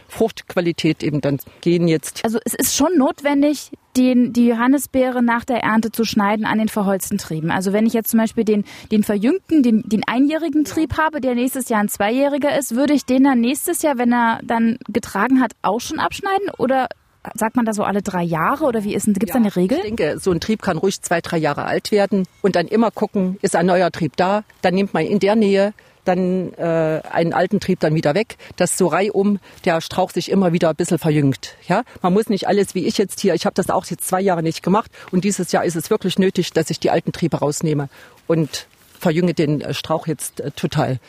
Fruchtqualität 0.10 1.02
eben 1.02 1.22
dann 1.22 1.40
gehen 1.62 1.88
jetzt. 1.88 2.26
Also 2.26 2.40
es 2.44 2.54
ist 2.54 2.76
schon 2.76 2.98
notwendig, 2.98 3.72
den, 3.98 4.34
die 4.34 4.48
Johannisbeere 4.48 5.22
nach 5.22 5.46
der 5.46 5.64
Ernte 5.64 5.92
zu 5.92 6.04
schneiden 6.04 6.46
an 6.46 6.58
den 6.58 6.70
verholzten 6.70 7.18
Trieben. 7.18 7.52
Also 7.52 7.74
wenn 7.74 7.86
ich 7.86 7.94
jetzt 7.94 8.10
zum 8.10 8.20
Beispiel 8.20 8.44
den, 8.44 8.66
den 8.92 9.04
verjüngten, 9.04 9.64
den, 9.64 9.84
den 9.86 10.04
einjährigen 10.08 10.66
Trieb 10.66 10.98
habe, 10.98 11.22
der 11.22 11.36
nächstes 11.36 11.70
Jahr 11.70 11.82
ein 11.82 11.90
zweijähriger 11.90 12.58
ist, 12.58 12.76
würde 12.76 12.94
ich 12.94 13.06
den 13.06 13.24
dann 13.24 13.40
nächstes 13.40 13.82
Jahr, 13.82 13.98
wenn 13.98 14.12
er 14.14 14.40
dann 14.44 14.78
getragen 14.88 15.42
hat, 15.42 15.54
auch 15.62 15.80
schon 15.80 16.00
abschneiden? 16.00 16.50
Oder 16.58 16.88
sagt 17.36 17.56
man 17.56 17.66
da 17.66 17.74
so 17.74 17.84
alle 17.84 18.02
drei 18.02 18.24
Jahre 18.24 18.66
oder 18.66 18.84
wie 18.84 18.94
ist 18.94 19.06
Gibt 19.06 19.24
es 19.24 19.30
ja, 19.30 19.34
da 19.34 19.40
eine 19.40 19.56
Regel? 19.56 19.78
Ich 19.78 19.84
denke, 19.84 20.20
so 20.20 20.32
ein 20.32 20.40
Trieb 20.40 20.62
kann 20.62 20.78
ruhig 20.78 21.02
zwei, 21.02 21.22
drei 21.22 21.38
Jahre 21.38 21.66
alt 21.66 21.92
werden 21.92 22.26
und 22.42 22.56
dann 22.56 22.68
immer 22.68 22.92
gucken, 22.92 23.38
ist 23.42 23.56
ein 23.56 23.66
neuer 23.66 23.92
Trieb 23.92 24.18
da? 24.18 24.44
Dann 24.62 24.76
nimmt 24.76 24.94
man 24.94 25.06
in 25.06 25.20
der 25.20 25.36
Nähe 25.36 25.74
dann 26.06 26.54
äh, 26.54 27.02
einen 27.10 27.34
alten 27.34 27.60
Trieb 27.60 27.80
dann 27.80 27.96
wieder 27.96 28.14
weg, 28.16 28.38
dass 28.56 28.78
so 28.78 28.88
reihum 28.88 29.40
der 29.66 29.82
Strauch 29.82 30.12
sich 30.12 30.30
immer 30.30 30.54
wieder 30.54 30.70
ein 30.70 30.76
bisschen 30.76 31.00
verjüngt. 31.00 31.56
Ja, 31.68 31.84
man 32.02 32.14
muss 32.14 32.30
nicht 32.30 32.48
alles 32.48 32.76
wie 32.76 32.86
ich 32.86 32.98
jetzt 32.98 33.20
hier. 33.20 33.34
Ich 33.34 33.46
habe 33.46 33.54
das 33.54 33.70
auch 33.70 33.86
jetzt 33.86 34.08
zwei 34.08 34.22
Jahre 34.22 34.44
nicht 34.44 34.64
gemacht 34.64 34.92
und 35.12 35.24
dieses 35.24 35.52
Jahr 35.52 35.66
ist 35.66 35.76
es 35.76 35.90
wirklich 35.90 36.20
nötig, 36.20 36.52
dass 36.54 36.70
ich 36.70 36.80
die 36.80 36.90
alten 36.90 37.12
Triebe 37.12 37.38
rausnehme 37.38 37.90
und 38.28 38.68
verjünge 39.00 39.34
den 39.34 39.62
äh, 39.62 39.74
Strauch 39.74 40.08
jetzt 40.08 40.40
äh, 40.40 40.52
total. 40.52 41.00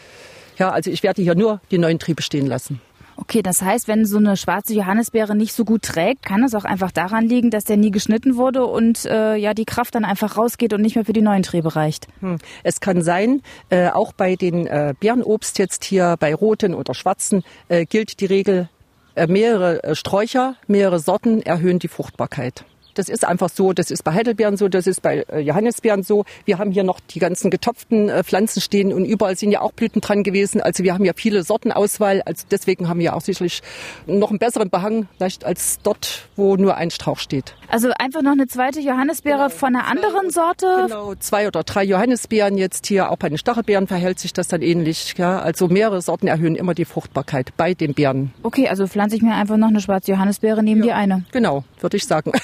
Ja, 0.58 0.70
also 0.70 0.90
ich 0.90 1.02
werde 1.02 1.22
hier 1.22 1.34
nur 1.34 1.60
die 1.70 1.78
neuen 1.78 1.98
Triebe 1.98 2.22
stehen 2.22 2.46
lassen. 2.46 2.80
Okay, 3.16 3.42
das 3.42 3.62
heißt, 3.62 3.88
wenn 3.88 4.04
so 4.04 4.18
eine 4.18 4.36
schwarze 4.36 4.74
Johannisbeere 4.74 5.36
nicht 5.36 5.52
so 5.52 5.64
gut 5.64 5.82
trägt, 5.82 6.24
kann 6.24 6.42
es 6.42 6.54
auch 6.54 6.64
einfach 6.64 6.90
daran 6.90 7.24
liegen, 7.26 7.50
dass 7.50 7.64
der 7.64 7.76
nie 7.76 7.90
geschnitten 7.90 8.36
wurde 8.36 8.66
und 8.66 9.04
äh, 9.04 9.36
ja 9.36 9.54
die 9.54 9.64
Kraft 9.64 9.94
dann 9.94 10.04
einfach 10.04 10.36
rausgeht 10.36 10.72
und 10.72 10.80
nicht 10.80 10.96
mehr 10.96 11.04
für 11.04 11.12
die 11.12 11.22
neuen 11.22 11.42
Triebe 11.42 11.76
reicht. 11.76 12.08
Hm. 12.20 12.38
Es 12.62 12.80
kann 12.80 13.02
sein, 13.02 13.42
äh, 13.70 13.88
auch 13.88 14.12
bei 14.12 14.36
den 14.36 14.66
äh, 14.66 14.94
Beerenobst 14.98 15.58
jetzt 15.58 15.84
hier 15.84 16.16
bei 16.18 16.34
roten 16.34 16.74
oder 16.74 16.94
schwarzen 16.94 17.44
äh, 17.68 17.86
gilt 17.86 18.20
die 18.20 18.26
Regel, 18.26 18.68
äh, 19.14 19.26
mehrere 19.26 19.82
äh, 19.84 19.94
Sträucher, 19.94 20.56
mehrere 20.66 20.98
Sorten 20.98 21.40
erhöhen 21.42 21.78
die 21.78 21.88
Fruchtbarkeit. 21.88 22.64
Das 22.94 23.08
ist 23.08 23.24
einfach 23.24 23.48
so, 23.48 23.72
das 23.72 23.90
ist 23.90 24.04
bei 24.04 24.12
Heidelbeeren 24.12 24.56
so, 24.56 24.68
das 24.68 24.86
ist 24.86 25.02
bei 25.02 25.24
äh, 25.30 25.40
Johannisbeeren 25.40 26.02
so. 26.02 26.24
Wir 26.44 26.58
haben 26.58 26.70
hier 26.70 26.84
noch 26.84 27.00
die 27.00 27.18
ganzen 27.18 27.50
getopften 27.50 28.08
äh, 28.08 28.24
Pflanzen 28.24 28.60
stehen 28.60 28.92
und 28.92 29.04
überall 29.04 29.36
sind 29.36 29.50
ja 29.50 29.60
auch 29.60 29.72
Blüten 29.72 30.00
dran 30.00 30.22
gewesen. 30.22 30.60
Also 30.60 30.84
wir 30.84 30.94
haben 30.94 31.04
ja 31.04 31.12
viele 31.14 31.42
Sortenauswahl. 31.42 32.22
Also 32.22 32.46
deswegen 32.50 32.88
haben 32.88 33.00
wir 33.00 33.14
auch 33.14 33.20
sicherlich 33.20 33.62
noch 34.06 34.30
einen 34.30 34.38
besseren 34.38 34.70
Behang 34.70 35.08
vielleicht 35.16 35.44
als 35.44 35.78
dort, 35.82 36.28
wo 36.36 36.56
nur 36.56 36.76
ein 36.76 36.90
Strauch 36.90 37.18
steht. 37.18 37.54
Also 37.68 37.90
einfach 37.98 38.22
noch 38.22 38.32
eine 38.32 38.46
zweite 38.46 38.80
Johannisbeere 38.80 39.36
genau. 39.36 39.48
von 39.48 39.74
einer 39.74 39.86
anderen 39.86 40.30
Sorte? 40.30 40.66
Genau, 40.86 41.14
zwei 41.16 41.48
oder 41.48 41.64
drei 41.64 41.84
Johannisbeeren 41.84 42.56
jetzt 42.56 42.86
hier. 42.86 43.10
Auch 43.10 43.16
bei 43.16 43.28
den 43.28 43.38
Stachelbeeren 43.38 43.86
verhält 43.86 44.18
sich 44.18 44.32
das 44.32 44.48
dann 44.48 44.62
ähnlich. 44.62 45.14
Ja, 45.16 45.40
also 45.40 45.68
mehrere 45.68 46.00
Sorten 46.02 46.26
erhöhen 46.26 46.56
immer 46.56 46.74
die 46.74 46.84
Fruchtbarkeit 46.84 47.52
bei 47.56 47.74
den 47.74 47.94
Beeren. 47.94 48.32
Okay, 48.42 48.68
also 48.68 48.86
pflanze 48.86 49.16
ich 49.16 49.22
mir 49.22 49.34
einfach 49.34 49.56
noch 49.56 49.68
eine 49.68 49.80
schwarze 49.80 50.12
Johannisbeere 50.12 50.62
neben 50.62 50.80
ja. 50.80 50.86
die 50.86 50.92
eine. 50.92 51.24
Genau, 51.32 51.64
würde 51.80 51.96
ich 51.96 52.06
sagen. 52.06 52.32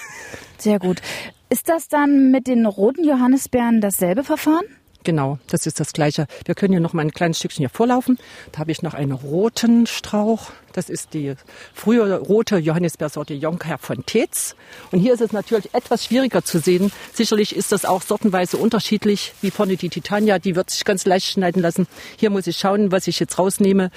Sehr 0.61 0.79
gut. 0.79 1.01
Ist 1.49 1.69
das 1.69 1.89
dann 1.89 2.31
mit 2.31 2.47
den 2.47 2.67
roten 2.67 3.05
Johannisbeeren 3.05 3.81
dasselbe 3.81 4.23
Verfahren? 4.23 4.65
Genau, 5.03 5.39
das 5.47 5.67
ist 5.67 5.81
das 5.81 5.95
Gleiche. 5.95 6.27
Wir 6.45 6.55
können 6.55 6.75
hier 6.75 6.81
noch 6.81 6.93
mal 6.93 7.01
ein 7.01 7.13
kleines 7.13 7.39
Stückchen 7.39 7.63
hier 7.63 7.71
vorlaufen. 7.71 8.19
Da 8.53 8.59
habe 8.59 8.71
ich 8.71 8.83
noch 8.83 8.93
einen 8.93 9.13
roten 9.13 9.87
Strauch. 9.87 10.51
Das 10.75 10.91
ist 10.91 11.15
die 11.15 11.35
frühe 11.73 12.19
rote 12.19 12.59
Johannisbeersorte 12.59 13.33
Jonker 13.33 13.79
von 13.79 14.05
Tetz. 14.05 14.55
Und 14.93 15.01
hier 15.01 15.15
ist 15.15 15.23
es 15.23 15.33
natürlich 15.33 15.73
etwas 15.73 16.05
schwieriger 16.05 16.45
zu 16.45 16.59
sehen. 16.59 16.93
Sicherlich 17.15 17.57
ist 17.57 17.73
das 17.73 17.87
auch 17.87 18.03
sortenweise 18.03 18.59
unterschiedlich, 18.59 19.33
wie 19.41 19.51
vorne 19.51 19.77
die 19.77 19.89
Titania. 19.89 20.39
Die 20.39 20.55
wird 20.55 20.69
sich 20.69 20.85
ganz 20.85 21.07
leicht 21.07 21.29
schneiden 21.29 21.63
lassen. 21.63 21.87
Hier 22.19 22.29
muss 22.29 22.47
ich 22.47 22.59
schauen, 22.59 22.93
was 22.93 23.09
ich 23.09 23.19
jetzt 23.21 23.39
rausnehme, 23.39 23.91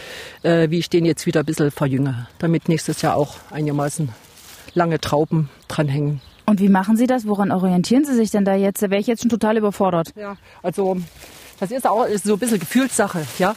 äh, 0.43 0.69
wie 0.69 0.79
ich 0.79 0.89
den 0.89 1.03
jetzt 1.03 1.25
wieder 1.25 1.41
ein 1.41 1.45
bisschen 1.45 1.71
verjünge, 1.71 2.27
damit 2.39 2.69
nächstes 2.69 3.01
Jahr 3.01 3.17
auch 3.17 3.35
einigermaßen 3.51 4.09
lange 4.73 5.01
Trauben 5.01 5.49
dranhängen. 5.67 6.21
Und 6.45 6.59
wie 6.59 6.69
machen 6.69 6.97
Sie 6.97 7.07
das? 7.07 7.27
Woran 7.27 7.51
orientieren 7.51 8.05
Sie 8.05 8.15
sich 8.15 8.31
denn 8.31 8.45
da 8.45 8.55
jetzt? 8.55 8.81
Da 8.81 8.89
wäre 8.89 8.99
ich 8.99 9.07
jetzt 9.07 9.21
schon 9.21 9.29
total 9.29 9.57
überfordert. 9.57 10.09
Ja, 10.15 10.37
also 10.61 10.97
das 11.59 11.71
ist 11.71 11.87
auch 11.87 12.05
ist 12.05 12.25
so 12.25 12.33
ein 12.33 12.39
bisschen 12.39 12.59
Gefühlssache. 12.59 13.25
Ja, 13.39 13.55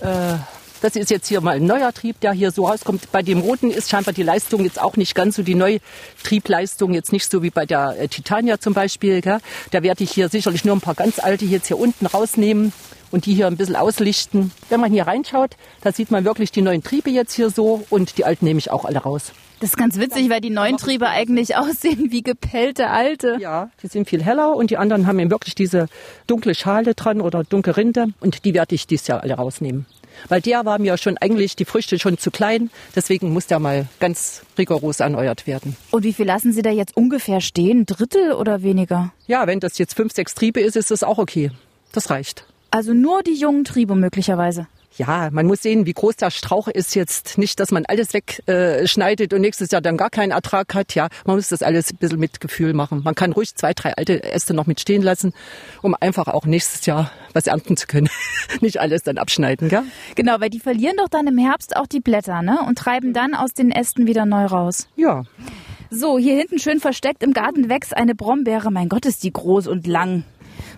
äh, 0.00 0.36
das 0.80 0.96
ist 0.96 1.10
jetzt 1.10 1.28
hier 1.28 1.40
mal 1.40 1.56
ein 1.56 1.66
neuer 1.66 1.92
Trieb, 1.92 2.20
der 2.20 2.32
hier 2.32 2.52
so 2.52 2.66
rauskommt. 2.66 3.12
Bei 3.12 3.22
dem 3.22 3.40
roten 3.40 3.70
ist 3.70 3.90
scheinbar 3.90 4.14
die 4.14 4.22
Leistung 4.22 4.64
jetzt 4.64 4.80
auch 4.80 4.96
nicht 4.96 5.14
ganz 5.14 5.36
so 5.36 5.42
die 5.42 5.54
Neutriebleistung, 5.54 6.94
jetzt 6.94 7.12
nicht 7.12 7.30
so 7.30 7.42
wie 7.42 7.50
bei 7.50 7.66
der 7.66 7.96
äh, 7.98 8.08
Titania 8.08 8.58
zum 8.60 8.72
Beispiel. 8.72 9.20
Gell? 9.20 9.40
Da 9.72 9.82
werde 9.82 10.04
ich 10.04 10.12
hier 10.12 10.28
sicherlich 10.28 10.64
nur 10.64 10.76
ein 10.76 10.80
paar 10.80 10.94
ganz 10.94 11.18
alte 11.18 11.44
jetzt 11.44 11.66
hier 11.66 11.78
unten 11.78 12.06
rausnehmen 12.06 12.72
und 13.10 13.26
die 13.26 13.34
hier 13.34 13.46
ein 13.46 13.56
bisschen 13.56 13.76
auslichten. 13.76 14.52
Wenn 14.68 14.80
man 14.80 14.92
hier 14.92 15.06
reinschaut, 15.06 15.56
da 15.82 15.92
sieht 15.92 16.10
man 16.10 16.24
wirklich 16.24 16.50
die 16.50 16.62
neuen 16.62 16.82
Triebe 16.82 17.10
jetzt 17.10 17.34
hier 17.34 17.50
so 17.50 17.84
und 17.90 18.16
die 18.16 18.24
alten 18.24 18.44
nehme 18.44 18.58
ich 18.58 18.70
auch 18.70 18.84
alle 18.84 19.00
raus. 19.00 19.32
Das 19.60 19.70
ist 19.70 19.76
ganz 19.76 19.98
witzig, 19.98 20.30
weil 20.30 20.40
die 20.40 20.48
neuen 20.48 20.78
Triebe 20.78 21.08
eigentlich 21.08 21.54
aussehen 21.56 22.10
wie 22.10 22.22
gepellte 22.22 22.88
alte. 22.88 23.36
Ja, 23.40 23.70
die 23.82 23.88
sind 23.88 24.08
viel 24.08 24.22
heller 24.22 24.56
und 24.56 24.70
die 24.70 24.78
anderen 24.78 25.06
haben 25.06 25.18
eben 25.18 25.30
wirklich 25.30 25.54
diese 25.54 25.86
dunkle 26.26 26.54
Schale 26.54 26.94
dran 26.94 27.20
oder 27.20 27.44
dunkle 27.44 27.76
Rinde 27.76 28.06
und 28.20 28.46
die 28.46 28.54
werde 28.54 28.74
ich 28.74 28.86
dieses 28.86 29.06
Jahr 29.06 29.22
alle 29.22 29.34
rausnehmen. 29.34 29.84
Weil 30.28 30.40
der 30.40 30.64
war 30.64 30.78
mir 30.78 30.96
schon 30.96 31.18
eigentlich 31.18 31.56
die 31.56 31.66
Früchte 31.66 31.98
schon 31.98 32.16
zu 32.16 32.30
klein. 32.30 32.70
Deswegen 32.96 33.32
muss 33.32 33.46
der 33.46 33.58
mal 33.58 33.86
ganz 34.00 34.42
rigoros 34.58 35.00
erneuert 35.00 35.46
werden. 35.46 35.76
Und 35.90 36.04
wie 36.04 36.12
viel 36.12 36.26
lassen 36.26 36.52
Sie 36.52 36.62
da 36.62 36.70
jetzt 36.70 36.96
ungefähr 36.96 37.40
stehen? 37.40 37.86
Drittel 37.86 38.32
oder 38.32 38.62
weniger? 38.62 39.12
Ja, 39.26 39.46
wenn 39.46 39.60
das 39.60 39.78
jetzt 39.78 39.94
fünf, 39.94 40.12
sechs 40.14 40.34
Triebe 40.34 40.60
ist, 40.60 40.76
ist 40.76 40.90
das 40.90 41.02
auch 41.02 41.18
okay. 41.18 41.52
Das 41.92 42.10
reicht. 42.10 42.46
Also 42.70 42.94
nur 42.94 43.22
die 43.22 43.34
jungen 43.34 43.64
Triebe 43.64 43.94
möglicherweise. 43.94 44.66
Ja, 44.96 45.30
man 45.30 45.46
muss 45.46 45.62
sehen, 45.62 45.86
wie 45.86 45.92
groß 45.92 46.16
der 46.16 46.30
Strauch 46.30 46.68
ist 46.68 46.94
jetzt. 46.94 47.38
Nicht, 47.38 47.60
dass 47.60 47.70
man 47.70 47.86
alles 47.86 48.12
wegschneidet 48.12 49.32
äh, 49.32 49.36
und 49.36 49.40
nächstes 49.40 49.70
Jahr 49.70 49.80
dann 49.80 49.96
gar 49.96 50.10
keinen 50.10 50.32
Ertrag 50.32 50.74
hat. 50.74 50.94
Ja, 50.94 51.08
man 51.24 51.36
muss 51.36 51.48
das 51.48 51.62
alles 51.62 51.92
ein 51.92 51.96
bisschen 51.96 52.18
mit 52.18 52.40
Gefühl 52.40 52.74
machen. 52.74 53.02
Man 53.04 53.14
kann 53.14 53.32
ruhig 53.32 53.54
zwei, 53.54 53.72
drei 53.72 53.94
alte 53.96 54.22
Äste 54.22 54.52
noch 54.52 54.66
mit 54.66 54.80
stehen 54.80 55.02
lassen, 55.02 55.32
um 55.82 55.94
einfach 55.98 56.28
auch 56.28 56.44
nächstes 56.44 56.86
Jahr 56.86 57.12
was 57.32 57.46
ernten 57.46 57.76
zu 57.76 57.86
können. 57.86 58.08
Nicht 58.60 58.80
alles 58.80 59.02
dann 59.02 59.18
abschneiden, 59.18 59.68
gell? 59.68 59.84
Genau, 60.16 60.40
weil 60.40 60.50
die 60.50 60.60
verlieren 60.60 60.96
doch 60.96 61.08
dann 61.08 61.26
im 61.26 61.38
Herbst 61.38 61.76
auch 61.76 61.86
die 61.86 62.00
Blätter, 62.00 62.42
ne? 62.42 62.58
Und 62.66 62.78
treiben 62.78 63.12
dann 63.12 63.34
aus 63.34 63.54
den 63.54 63.70
Ästen 63.70 64.06
wieder 64.06 64.26
neu 64.26 64.44
raus. 64.46 64.88
Ja. 64.96 65.22
So, 65.90 66.18
hier 66.18 66.36
hinten 66.36 66.58
schön 66.58 66.80
versteckt 66.80 67.22
im 67.22 67.32
Garten 67.32 67.68
wächst 67.68 67.96
eine 67.96 68.14
Brombeere. 68.14 68.70
Mein 68.70 68.88
Gott, 68.88 69.06
ist 69.06 69.22
die 69.24 69.32
groß 69.32 69.66
und 69.66 69.86
lang. 69.86 70.24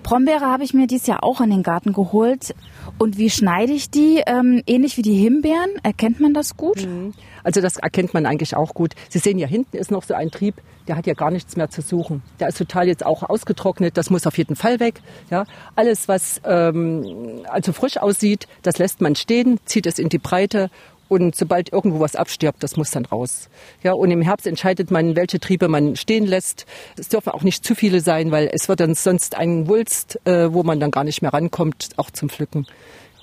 Brombeere 0.03 0.47
habe 0.47 0.65
ich 0.65 0.75
mir 0.75 0.87
dieses 0.87 1.07
Jahr 1.07 1.23
auch 1.23 1.41
in 1.41 1.51
den 1.51 1.63
Garten 1.63 1.93
geholt. 1.93 2.55
Und 2.99 3.19
wie 3.19 3.31
schneide 3.31 3.73
ich 3.73 3.91
die? 3.91 4.23
Ähm, 4.27 4.63
ähnlich 4.67 4.97
wie 4.97 5.03
die 5.03 5.15
Himbeeren. 5.15 5.71
Erkennt 5.83 6.21
man 6.21 6.35
das 6.35 6.57
gut? 6.57 6.87
Mhm. 6.87 7.15
Also 7.45 7.61
das 7.61 7.77
erkennt 7.77 8.15
man 8.15 8.27
eigentlich 8.27 8.57
auch 8.57 8.75
gut. 8.75 8.95
Sie 9.09 9.19
sehen 9.19 9.39
ja 9.39 9.47
hinten 9.47 9.77
ist 9.77 9.91
noch 9.91 10.03
so 10.03 10.15
ein 10.15 10.31
Trieb, 10.31 10.57
der 10.89 10.97
hat 10.97 11.07
ja 11.07 11.15
gar 11.15 11.31
nichts 11.31 11.57
mehr 11.57 11.71
zu 11.71 11.83
suchen. 11.83 12.23
Der 12.41 12.49
ist 12.49 12.59
total 12.59 12.87
jetzt 12.89 13.05
auch 13.05 13.23
ausgetrocknet. 13.23 13.97
Das 13.97 14.11
muss 14.11 14.27
auf 14.27 14.39
jeden 14.39 14.57
Fall 14.57 14.81
weg. 14.81 15.01
Ja, 15.31 15.45
alles 15.75 16.09
was 16.09 16.41
ähm, 16.45 17.43
also 17.49 17.73
frisch 17.73 17.99
aussieht, 17.99 18.47
das 18.63 18.79
lässt 18.79 19.01
man 19.01 19.15
stehen, 19.15 19.59
zieht 19.65 19.87
es 19.87 19.99
in 19.99 20.09
die 20.09 20.19
Breite 20.19 20.71
und 21.13 21.37
sobald 21.37 21.71
irgendwo 21.71 22.01
was 22.01 22.17
abstirbt, 22.17 22.63
das 22.63 22.79
muss 22.79 22.91
dann 22.91 23.05
raus. 23.05 23.51
Ja, 23.83 23.93
und 23.93 24.11
im 24.11 24.23
Herbst 24.23 24.47
entscheidet 24.47 24.91
man, 24.91 25.15
welche 25.15 25.39
Triebe 25.41 25.69
man 25.69 25.95
stehen 25.95 26.25
lässt. 26.25 26.65
Es 26.97 27.09
dürfen 27.09 27.29
auch 27.35 27.43
nicht 27.43 27.67
zu 27.67 27.75
viele 27.75 28.01
sein, 28.01 28.31
weil 28.31 28.49
es 28.51 28.67
wird 28.71 28.81
dann 28.81 28.95
sonst 28.95 29.37
ein 29.37 29.69
Wulst, 29.69 30.19
äh, 30.25 30.51
wo 30.55 30.63
man 30.63 30.81
dann 30.81 30.91
gar 30.91 31.05
nicht 31.05 31.21
mehr 31.21 31.35
rankommt, 31.35 31.91
auch 31.99 32.11
zum 32.11 32.31
Pflücken. 32.31 32.67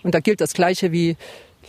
Und 0.03 0.13
da 0.13 0.19
gilt 0.19 0.39
das 0.39 0.53
Gleiche 0.53 0.91
wie 0.91 1.17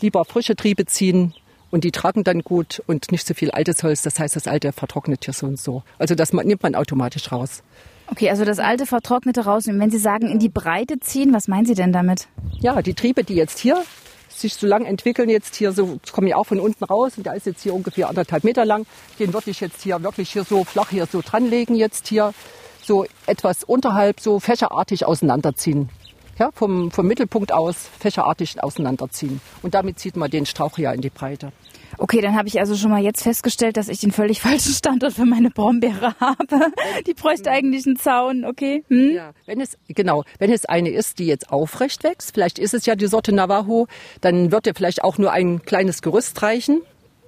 lieber 0.03 0.27
frische 0.27 0.57
Triebe 0.57 0.85
ziehen, 0.85 1.33
und 1.71 1.85
die 1.85 1.93
tragen 1.93 2.25
dann 2.25 2.41
gut 2.41 2.83
und 2.89 3.13
nicht 3.13 3.25
so 3.25 3.33
viel 3.33 3.53
altes 3.53 3.85
Holz. 3.85 4.03
Das 4.03 4.19
heißt, 4.19 4.35
das 4.35 4.49
alte 4.49 4.73
vertrocknet 4.73 5.25
hier 5.25 5.35
so 5.35 5.47
und 5.47 5.57
so. 5.57 5.85
Also 6.01 6.17
das 6.17 6.33
nimmt 6.33 6.65
man 6.65 6.75
automatisch 6.75 7.31
raus. 7.31 7.63
Okay, 8.09 8.29
also 8.29 8.45
das 8.45 8.59
alte 8.59 8.87
vertrocknete 8.87 9.43
raus. 9.45 9.69
Und 9.69 9.79
wenn 9.79 9.91
Sie 9.91 9.99
sagen, 9.99 10.29
in 10.29 10.41
die 10.41 10.49
Breite 10.49 10.99
ziehen, 10.99 11.33
was 11.33 11.47
meinen 11.47 11.67
Sie 11.67 11.75
denn 11.75 11.93
damit? 11.93 12.27
Ja, 12.59 12.83
die 12.83 12.95
Triebe, 12.95 13.23
die 13.23 13.35
jetzt 13.35 13.61
hier 13.61 13.85
sich 14.41 14.55
so 14.55 14.67
lang 14.67 14.85
entwickeln 14.85 15.29
jetzt 15.29 15.55
hier 15.57 15.73
so, 15.73 15.99
kommen 16.13 16.27
ja 16.27 16.37
auch 16.37 16.47
von 16.47 16.61
unten 16.61 16.85
raus 16.85 17.13
und 17.17 17.27
der 17.27 17.35
ist 17.35 17.47
jetzt 17.47 17.63
hier 17.63 17.75
ungefähr 17.75 18.09
anderthalb 18.09 18.45
Meter 18.45 18.65
lang. 18.65 18.87
Den 19.19 19.33
würde 19.33 19.51
ich 19.51 19.61
jetzt 19.61 19.83
hier 19.83 20.03
wirklich 20.03 20.31
hier 20.31 20.45
so 20.45 20.65
flach 20.65 20.91
hier 20.91 21.07
so 21.07 21.23
dranlegen 21.25 21.77
jetzt 21.77 22.09
hier, 22.09 22.33
so 22.83 23.05
etwas 23.27 23.65
unterhalb 23.65 24.21
so 24.21 24.41
fächerartig 24.41 25.07
auseinanderziehen. 25.07 25.91
Ja, 26.39 26.51
vom, 26.55 26.91
vom 26.91 27.07
Mittelpunkt 27.07 27.53
aus 27.53 27.77
fächerartig 27.99 28.63
auseinanderziehen. 28.63 29.43
Und 29.63 29.75
damit 29.75 29.99
zieht 29.99 30.17
man 30.17 30.31
den 30.31 30.47
Strauch 30.47 30.77
hier 30.77 30.93
in 30.93 31.03
die 31.03 31.11
Breite. 31.11 31.53
Okay, 32.03 32.23
dann 32.23 32.35
habe 32.35 32.49
ich 32.49 32.59
also 32.59 32.77
schon 32.77 32.91
mal 32.91 33.03
jetzt 33.03 33.23
festgestellt, 33.23 33.77
dass 33.77 33.89
ich 33.89 34.01
den 34.01 34.11
völlig 34.11 34.41
falschen 34.43 34.73
Standort 34.73 35.13
für 35.13 35.27
meine 35.27 35.51
Brombeere 35.51 36.15
habe. 36.19 36.73
Die 37.07 37.13
bräuchte 37.13 37.51
eigentlich 37.51 37.87
einen 37.87 37.97
Zaun, 37.97 38.47
okay? 38.47 38.85
Hm? 38.89 39.11
Ja, 39.11 39.33
wenn 39.45 39.61
es, 39.61 39.77
genau, 39.87 40.25
wenn 40.39 40.51
es 40.51 40.65
eine 40.65 40.89
ist, 40.89 41.19
die 41.19 41.27
jetzt 41.27 41.51
aufrecht 41.51 42.03
wächst, 42.03 42.33
vielleicht 42.33 42.59
ist 42.59 42.73
es 42.73 42.87
ja 42.87 42.97
die 42.97 43.07
Sorte 43.07 43.33
Navajo, 43.33 43.87
dann 44.23 44.51
wird 44.51 44.65
dir 44.65 44.75
vielleicht 44.75 45.05
auch 45.05 45.19
nur 45.19 45.33
ein 45.33 45.61
kleines 45.63 46.01
Gerüst 46.01 46.43
reichen, 46.43 46.81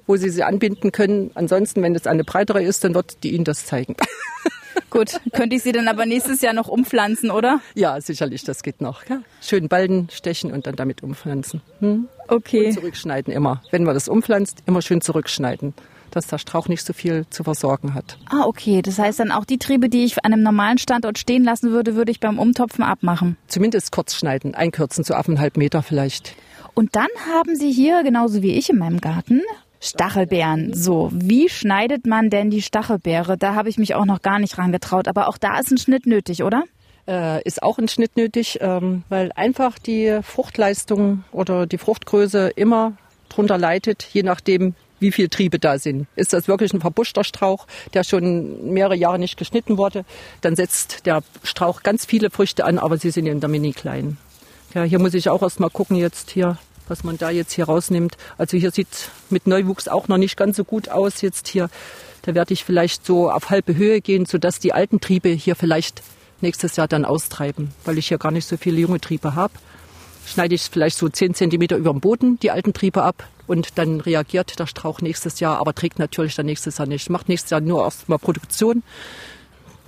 wo 0.06 0.16
sie 0.16 0.30
sie 0.30 0.42
anbinden 0.42 0.92
können. 0.92 1.30
Ansonsten, 1.34 1.82
wenn 1.82 1.94
es 1.94 2.06
eine 2.06 2.24
breitere 2.24 2.62
ist, 2.62 2.84
dann 2.84 2.94
wird 2.94 3.22
die 3.22 3.34
Ihnen 3.34 3.44
das 3.44 3.66
zeigen. 3.66 3.96
Gut, 4.90 5.20
könnte 5.32 5.56
ich 5.56 5.62
sie 5.62 5.72
dann 5.72 5.88
aber 5.88 6.04
nächstes 6.04 6.42
Jahr 6.42 6.52
noch 6.52 6.68
umpflanzen, 6.68 7.30
oder? 7.30 7.60
Ja, 7.74 7.98
sicherlich, 8.00 8.44
das 8.44 8.62
geht 8.62 8.82
noch. 8.82 9.06
Ja. 9.06 9.22
Schön 9.40 9.68
Balden 9.68 10.08
stechen 10.12 10.52
und 10.52 10.66
dann 10.66 10.76
damit 10.76 11.02
umpflanzen. 11.02 11.62
Hm? 11.80 12.08
Okay. 12.28 12.66
Und 12.66 12.72
zurückschneiden 12.74 13.32
immer. 13.32 13.62
Wenn 13.70 13.84
man 13.84 13.94
das 13.94 14.08
umpflanzt, 14.08 14.58
immer 14.66 14.82
schön 14.82 15.00
zurückschneiden 15.00 15.72
dass 16.14 16.26
der 16.26 16.38
Strauch 16.38 16.68
nicht 16.68 16.84
so 16.84 16.92
viel 16.92 17.24
zu 17.30 17.42
versorgen 17.42 17.94
hat. 17.94 18.18
Ah, 18.28 18.44
okay. 18.44 18.82
Das 18.82 18.98
heißt 18.98 19.18
dann 19.18 19.32
auch 19.32 19.44
die 19.44 19.58
Triebe, 19.58 19.88
die 19.88 20.04
ich 20.04 20.24
an 20.24 20.32
einem 20.32 20.42
normalen 20.42 20.78
Standort 20.78 21.18
stehen 21.18 21.42
lassen 21.42 21.72
würde, 21.72 21.96
würde 21.96 22.12
ich 22.12 22.20
beim 22.20 22.38
Umtopfen 22.38 22.84
abmachen. 22.84 23.36
Zumindest 23.48 23.92
kurz 23.92 24.14
schneiden, 24.14 24.54
einkürzen, 24.54 25.04
zu 25.04 25.16
eineinhalb 25.16 25.56
Meter 25.56 25.82
vielleicht. 25.82 26.34
Und 26.74 26.96
dann 26.96 27.08
haben 27.34 27.56
Sie 27.56 27.72
hier, 27.72 28.02
genauso 28.02 28.42
wie 28.42 28.52
ich 28.52 28.70
in 28.70 28.78
meinem 28.78 29.00
Garten, 29.00 29.42
Stachelbeeren. 29.82 30.72
So, 30.74 31.10
wie 31.12 31.48
schneidet 31.48 32.06
man 32.06 32.30
denn 32.30 32.50
die 32.50 32.62
Stachelbeere? 32.62 33.36
Da 33.36 33.54
habe 33.56 33.68
ich 33.68 33.78
mich 33.78 33.94
auch 33.94 34.04
noch 34.04 34.22
gar 34.22 34.38
nicht 34.38 34.56
rangetraut. 34.56 35.08
Aber 35.08 35.28
auch 35.28 35.38
da 35.38 35.58
ist 35.58 35.72
ein 35.72 35.78
Schnitt 35.78 36.06
nötig, 36.06 36.44
oder? 36.44 36.64
Äh, 37.08 37.42
ist 37.42 37.64
auch 37.64 37.78
ein 37.78 37.88
Schnitt 37.88 38.16
nötig, 38.16 38.58
ähm, 38.60 39.02
weil 39.08 39.32
einfach 39.32 39.78
die 39.80 40.20
Fruchtleistung 40.22 41.24
oder 41.32 41.66
die 41.66 41.78
Fruchtgröße 41.78 42.52
immer 42.54 42.92
drunter 43.28 43.58
leidet, 43.58 44.06
je 44.12 44.22
nachdem, 44.22 44.74
wie 45.00 45.10
viele 45.10 45.28
Triebe 45.28 45.58
da 45.58 45.78
sind. 45.78 46.06
Ist 46.14 46.32
das 46.32 46.46
wirklich 46.46 46.72
ein 46.72 46.80
verbuschter 46.80 47.24
Strauch, 47.24 47.66
der 47.92 48.04
schon 48.04 48.72
mehrere 48.72 48.94
Jahre 48.94 49.18
nicht 49.18 49.36
geschnitten 49.36 49.78
wurde, 49.78 50.04
dann 50.42 50.54
setzt 50.54 51.06
der 51.06 51.24
Strauch 51.42 51.82
ganz 51.82 52.04
viele 52.04 52.30
Früchte 52.30 52.64
an, 52.64 52.78
aber 52.78 52.98
sie 52.98 53.10
sind 53.10 53.26
in 53.26 53.40
der 53.40 53.48
Mini 53.48 53.72
klein. 53.72 54.16
Ja, 54.74 54.84
hier 54.84 55.00
muss 55.00 55.14
ich 55.14 55.28
auch 55.28 55.42
erst 55.42 55.58
mal 55.58 55.70
gucken 55.70 55.96
jetzt 55.96 56.30
hier, 56.30 56.56
was 56.92 57.04
man 57.04 57.16
da 57.16 57.30
jetzt 57.30 57.54
hier 57.54 57.64
rausnimmt. 57.64 58.18
Also 58.36 58.58
hier 58.58 58.70
sieht 58.70 59.08
mit 59.30 59.46
Neuwuchs 59.46 59.88
auch 59.88 60.08
noch 60.08 60.18
nicht 60.18 60.36
ganz 60.36 60.58
so 60.58 60.64
gut 60.64 60.90
aus 60.90 61.22
jetzt 61.22 61.48
hier. 61.48 61.70
Da 62.20 62.34
werde 62.34 62.52
ich 62.52 62.64
vielleicht 62.64 63.06
so 63.06 63.30
auf 63.30 63.48
halbe 63.48 63.74
Höhe 63.74 64.02
gehen, 64.02 64.26
sodass 64.26 64.58
die 64.58 64.74
alten 64.74 65.00
Triebe 65.00 65.30
hier 65.30 65.56
vielleicht 65.56 66.02
nächstes 66.42 66.76
Jahr 66.76 66.88
dann 66.88 67.06
austreiben, 67.06 67.70
weil 67.86 67.96
ich 67.96 68.08
hier 68.08 68.18
gar 68.18 68.30
nicht 68.30 68.46
so 68.46 68.58
viele 68.58 68.78
junge 68.78 69.00
Triebe 69.00 69.34
habe. 69.34 69.54
Schneide 70.26 70.54
ich 70.54 70.62
vielleicht 70.62 70.98
so 70.98 71.08
10 71.08 71.32
Zentimeter 71.34 71.78
über 71.78 71.90
dem 71.92 72.00
Boden 72.00 72.38
die 72.40 72.50
alten 72.50 72.74
Triebe 72.74 73.02
ab 73.02 73.26
und 73.46 73.78
dann 73.78 74.00
reagiert 74.00 74.58
der 74.58 74.66
Strauch 74.66 75.00
nächstes 75.00 75.40
Jahr, 75.40 75.58
aber 75.58 75.74
trägt 75.74 75.98
natürlich 75.98 76.34
dann 76.34 76.46
nächstes 76.46 76.76
Jahr 76.76 76.86
nicht. 76.86 77.08
Macht 77.08 77.30
nächstes 77.30 77.50
Jahr 77.50 77.62
nur 77.62 77.84
erstmal 77.84 78.18
Produktion 78.18 78.82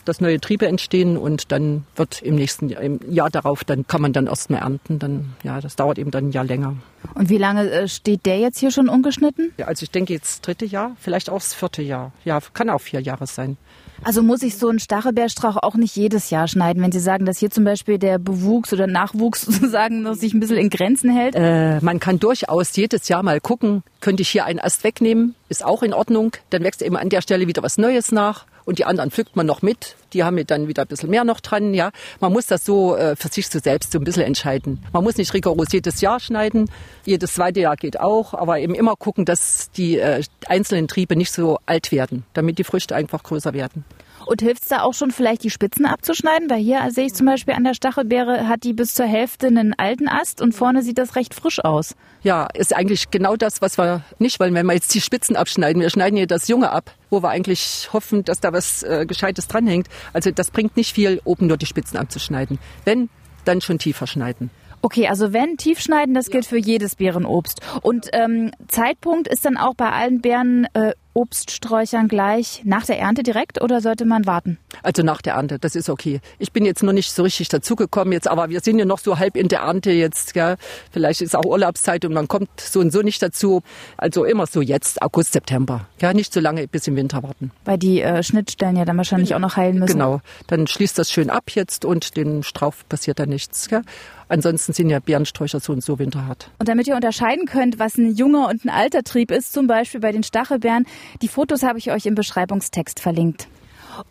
dass 0.05 0.21
neue 0.21 0.41
Triebe 0.41 0.67
entstehen 0.67 1.17
und 1.17 1.53
dann 1.53 1.85
wird 1.97 2.23
im 2.23 2.35
nächsten 2.35 2.69
Jahr, 2.69 2.83
im 2.83 3.01
Jahr 3.11 3.31
darauf, 3.31 3.65
dann 3.65 3.87
kann 3.87 4.01
man 4.01 4.13
dann 4.13 4.27
erst 4.27 4.51
mal 4.51 4.59
ernten. 4.59 4.99
Dann, 4.99 5.35
ja, 5.43 5.61
das 5.61 5.77
dauert 5.77 5.99
eben 5.99 6.11
dann 6.11 6.29
ein 6.29 6.33
Jahr 6.33 6.45
länger. 6.45 6.77
Und 7.15 7.29
wie 7.29 7.39
lange 7.39 7.71
äh, 7.71 7.89
steht 7.89 8.27
der 8.27 8.39
jetzt 8.39 8.59
hier 8.59 8.71
schon 8.71 8.89
ungeschnitten? 8.89 9.53
Ja, 9.57 9.67
also 9.67 9.83
ich 9.83 9.91
denke 9.91 10.13
jetzt 10.13 10.47
dritte 10.47 10.65
Jahr, 10.65 10.97
vielleicht 10.99 11.31
auch 11.31 11.39
das 11.39 11.55
vierte 11.55 11.83
Jahr. 11.83 12.13
Ja, 12.25 12.41
kann 12.53 12.71
auch 12.71 12.81
vier 12.81 13.01
Jahre 13.01 13.27
sein. 13.27 13.57
Also 14.03 14.23
muss 14.23 14.43
ich 14.43 14.59
so 14.59 14.69
einen 14.69 14.81
Stachelbeerstrauch 14.81 15.57
auch 15.57 15.77
nicht 15.77 15.97
jedes 15.97 16.31
Jahr 16.31 16.49
schneiden, 16.49 16.83
wenn 16.83 16.93
Sie 16.93 17.01
sagen, 17.01 17.25
dass 17.27 17.39
hier 17.39 17.51
zum 17.51 17.65
Beispiel 17.65 17.99
der 17.99 18.19
Bewuchs 18.19 18.73
oder 18.73 18.87
Nachwuchs 18.87 19.43
sozusagen 19.47 20.03
noch 20.03 20.15
sich 20.15 20.35
ein 20.35 20.41
bisschen 20.41 20.57
in 20.57 20.71
Grenzen 20.71 21.11
hält? 21.11 21.35
Äh, 21.37 21.81
man 21.81 22.01
kann 22.01 22.19
durchaus 22.19 22.75
jedes 22.77 23.09
Jahr 23.09 23.23
mal 23.23 23.41
gucken, 23.41 23.83
könnte 24.01 24.23
ich 24.23 24.29
hier 24.29 24.45
einen 24.45 24.59
Ast 24.59 24.85
wegnehmen, 24.85 25.35
ist 25.49 25.65
auch 25.65 25.83
in 25.83 25.95
Ordnung. 25.95 26.33
Dann 26.51 26.65
wächst 26.65 26.83
eben 26.83 26.97
an 26.97 27.09
der 27.09 27.23
Stelle 27.23 27.47
wieder 27.47 27.63
was 27.63 27.79
Neues 27.79 28.13
nach 28.13 28.47
und 28.65 28.79
die 28.79 28.85
anderen 28.85 29.11
pflückt 29.11 29.37
man 29.37 29.47
noch 29.47 29.63
mit. 29.63 29.97
Die 30.13 30.25
haben 30.25 30.45
dann 30.47 30.69
wieder 30.69 30.83
ein 30.83 30.89
bisschen 30.89 31.11
mehr 31.11 31.25
noch 31.25 31.41
dran. 31.41 31.75
Ja, 31.75 31.91
man 32.21 32.33
muss 32.33 32.47
das 32.47 32.65
so 32.65 32.97
äh, 32.97 33.17
für 33.17 33.29
sich 33.29 33.49
so 33.49 33.59
selbst 33.59 33.93
so 33.93 33.99
ein 33.99 34.05
bisschen 34.05 34.23
entscheiden. 34.23 34.83
Man 34.93 35.05
muss 35.05 35.17
nicht 35.17 35.35
rigoros 35.35 35.73
jedes 35.73 36.01
Jahr 36.01 36.21
schneiden. 36.21 36.71
Jedes 37.05 37.35
zweite 37.35 37.61
Jahr 37.61 37.77
geht 37.77 38.01
auch, 38.01 38.35
aber 38.35 38.59
eben 38.59 38.75
immer 38.75 38.97
gucken, 38.97 39.25
dass 39.25 39.71
die 39.73 39.99
äh, 39.99 40.23
einzelnen 40.47 40.89
Triebe 40.89 41.17
nicht 41.17 41.33
so 41.33 41.59
alt 41.67 41.93
werden, 41.93 42.25
damit 42.33 42.59
die 42.59 42.65
Früchte 42.65 42.95
einfach 42.95 43.23
größer 43.23 43.53
werden. 43.53 43.85
Und 44.27 44.43
hilft 44.43 44.63
es 44.63 44.69
da 44.69 44.83
auch 44.83 44.95
schon 44.95 45.11
vielleicht 45.11 45.45
die 45.45 45.51
Spitzen 45.51 45.87
abzuschneiden? 45.87 46.51
Weil 46.51 46.61
hier 46.61 46.81
sehe 46.91 47.07
ich 47.07 47.15
zum 47.15 47.27
Beispiel 47.27 47.55
an 47.55 47.65
der 47.65 47.75
Stachelbeere 47.75 48.49
hat 48.49 48.65
die 48.65 48.73
bis 48.73 48.95
zur 48.95 49.07
Hälfte 49.07 49.47
einen 49.47 49.75
alten 49.75 50.09
Ast 50.09 50.41
und 50.41 50.53
vorne 50.53 50.83
sieht 50.83 50.99
das 50.99 51.17
recht 51.17 51.35
frisch 51.35 51.63
aus. 51.65 51.95
Ja, 52.23 52.49
ist 52.55 52.75
eigentlich 52.75 53.11
genau 53.11 53.37
das, 53.37 53.61
was 53.61 53.79
wir 53.79 54.03
nicht 54.19 54.41
wollen, 54.41 54.55
wenn 54.55 54.67
wir 54.67 54.75
jetzt 54.75 54.95
die 54.95 55.01
Spitzen 55.01 55.37
abschneiden. 55.37 55.83
Wir 55.83 55.91
schneiden 55.91 56.17
hier 56.17 56.27
das 56.27 56.49
Junge 56.49 56.71
ab, 56.71 56.93
wo 57.11 57.23
wir 57.23 57.29
eigentlich 57.29 57.91
hoffen, 57.93 58.25
dass 58.25 58.41
da 58.41 58.53
was 58.53 58.83
äh, 58.83 59.05
Gescheites 59.07 59.49
dranhängt. 59.49 59.89
Also 60.13 60.31
das 60.31 60.51
bringt 60.51 60.77
nicht 60.77 60.95
viel, 60.95 61.21
oben 61.25 61.47
nur 61.47 61.57
die 61.57 61.67
Spitzen 61.67 61.99
abzuschneiden. 61.99 62.59
Wenn, 62.85 63.11
dann 63.45 63.61
schon 63.61 63.79
tiefer 63.79 64.07
schneiden. 64.07 64.51
Okay, 64.85 65.09
also 65.09 65.33
wenn 65.33 65.57
tiefschneiden, 65.57 66.13
das 66.13 66.29
gilt 66.29 66.45
für 66.45 66.59
jedes 66.59 66.97
Beerenobst. 66.97 67.63
Und 67.81 68.11
ähm, 68.13 68.51
Zeitpunkt 68.69 69.29
ist 69.29 69.47
dann 69.47 69.57
auch 69.57 69.75
bei 69.75 69.91
allen 69.91 70.21
Beeren 70.21 70.67
äh, 70.75 70.93
Obststräuchern 71.15 72.09
gleich 72.09 72.63
nach 72.65 72.85
der 72.85 72.99
Ernte 72.99 73.23
direkt 73.23 73.63
oder 73.63 73.81
sollte 73.81 74.05
man 74.05 74.27
warten? 74.27 74.59
Also 74.83 75.03
nach 75.03 75.23
der 75.23 75.35
Ernte, 75.35 75.59
das 75.59 75.77
ist 75.77 75.89
okay. 75.89 76.21
Ich 76.39 76.53
bin 76.53 76.65
jetzt 76.65 76.83
noch 76.83 76.93
nicht 76.93 77.13
so 77.13 77.23
richtig 77.23 77.49
dazugekommen 77.49 78.13
jetzt, 78.13 78.29
aber 78.29 78.51
wir 78.51 78.61
sind 78.61 78.79
ja 78.79 78.85
noch 78.85 78.99
so 78.99 79.19
halb 79.19 79.37
in 79.37 79.49
der 79.49 79.61
Ernte 79.61 79.93
jetzt. 79.93 80.35
Gell? 80.35 80.57
Vielleicht 80.91 81.21
ist 81.21 81.37
auch 81.37 81.45
Urlaubszeit 81.45 82.05
und 82.05 82.13
man 82.13 82.27
kommt 82.27 82.49
so 82.61 82.81
und 82.81 82.93
so 82.93 83.03
nicht 83.03 83.23
dazu. 83.23 83.63
Also 83.97 84.25
immer 84.25 84.47
so 84.47 84.61
jetzt, 84.61 85.01
August, 85.03 85.33
September. 85.33 85.87
Ja, 86.01 86.13
nicht 86.13 86.33
so 86.33 86.41
lange 86.41 86.67
bis 86.67 86.87
im 86.89 86.97
Winter 86.97 87.23
warten. 87.23 87.53
Weil 87.65 87.79
die 87.79 88.03
äh, 88.03 88.23
Schnittstellen 88.23 88.77
ja 88.77 88.85
dann 88.85 88.97
wahrscheinlich 88.97 89.35
auch 89.35 89.39
noch 89.39 89.57
heilen 89.57 89.79
müssen. 89.79 89.93
Genau, 89.93 90.21
dann 90.49 90.67
schließt 90.67 90.99
das 90.99 91.13
schön 91.13 91.31
ab 91.31 91.45
jetzt 91.51 91.85
und 91.85 92.17
den 92.17 92.43
Strauch 92.43 92.75
passiert 92.89 93.21
da 93.21 93.27
nichts. 93.27 93.69
Gell? 93.69 93.83
Ansonsten 94.29 94.73
sind 94.73 94.91
ja 94.91 95.01
Beerensträucher 95.01 95.61
so 95.61 95.73
und 95.73 95.85
so 95.85 95.99
winterhart. 95.99 96.51
Und 96.59 96.69
damit 96.69 96.87
ihr 96.89 96.97
unterscheiden 96.97 97.47
könnt, 97.47 97.79
was 97.79 97.97
ein 97.97 98.15
junger 98.15 98.49
und 98.49 98.65
ein 98.65 98.71
alter 98.71 99.03
Trieb 99.03 99.31
ist, 99.31 99.53
zum 99.53 99.67
Beispiel 99.67 100.01
bei 100.01 100.13
den 100.13 100.23
Stachelbeeren, 100.23 100.87
die 101.23 101.29
Fotos 101.29 101.63
habe 101.63 101.79
ich 101.79 101.91
euch 101.91 102.07
im 102.07 102.15
Beschreibungstext 102.15 103.01
verlinkt. 103.01 103.49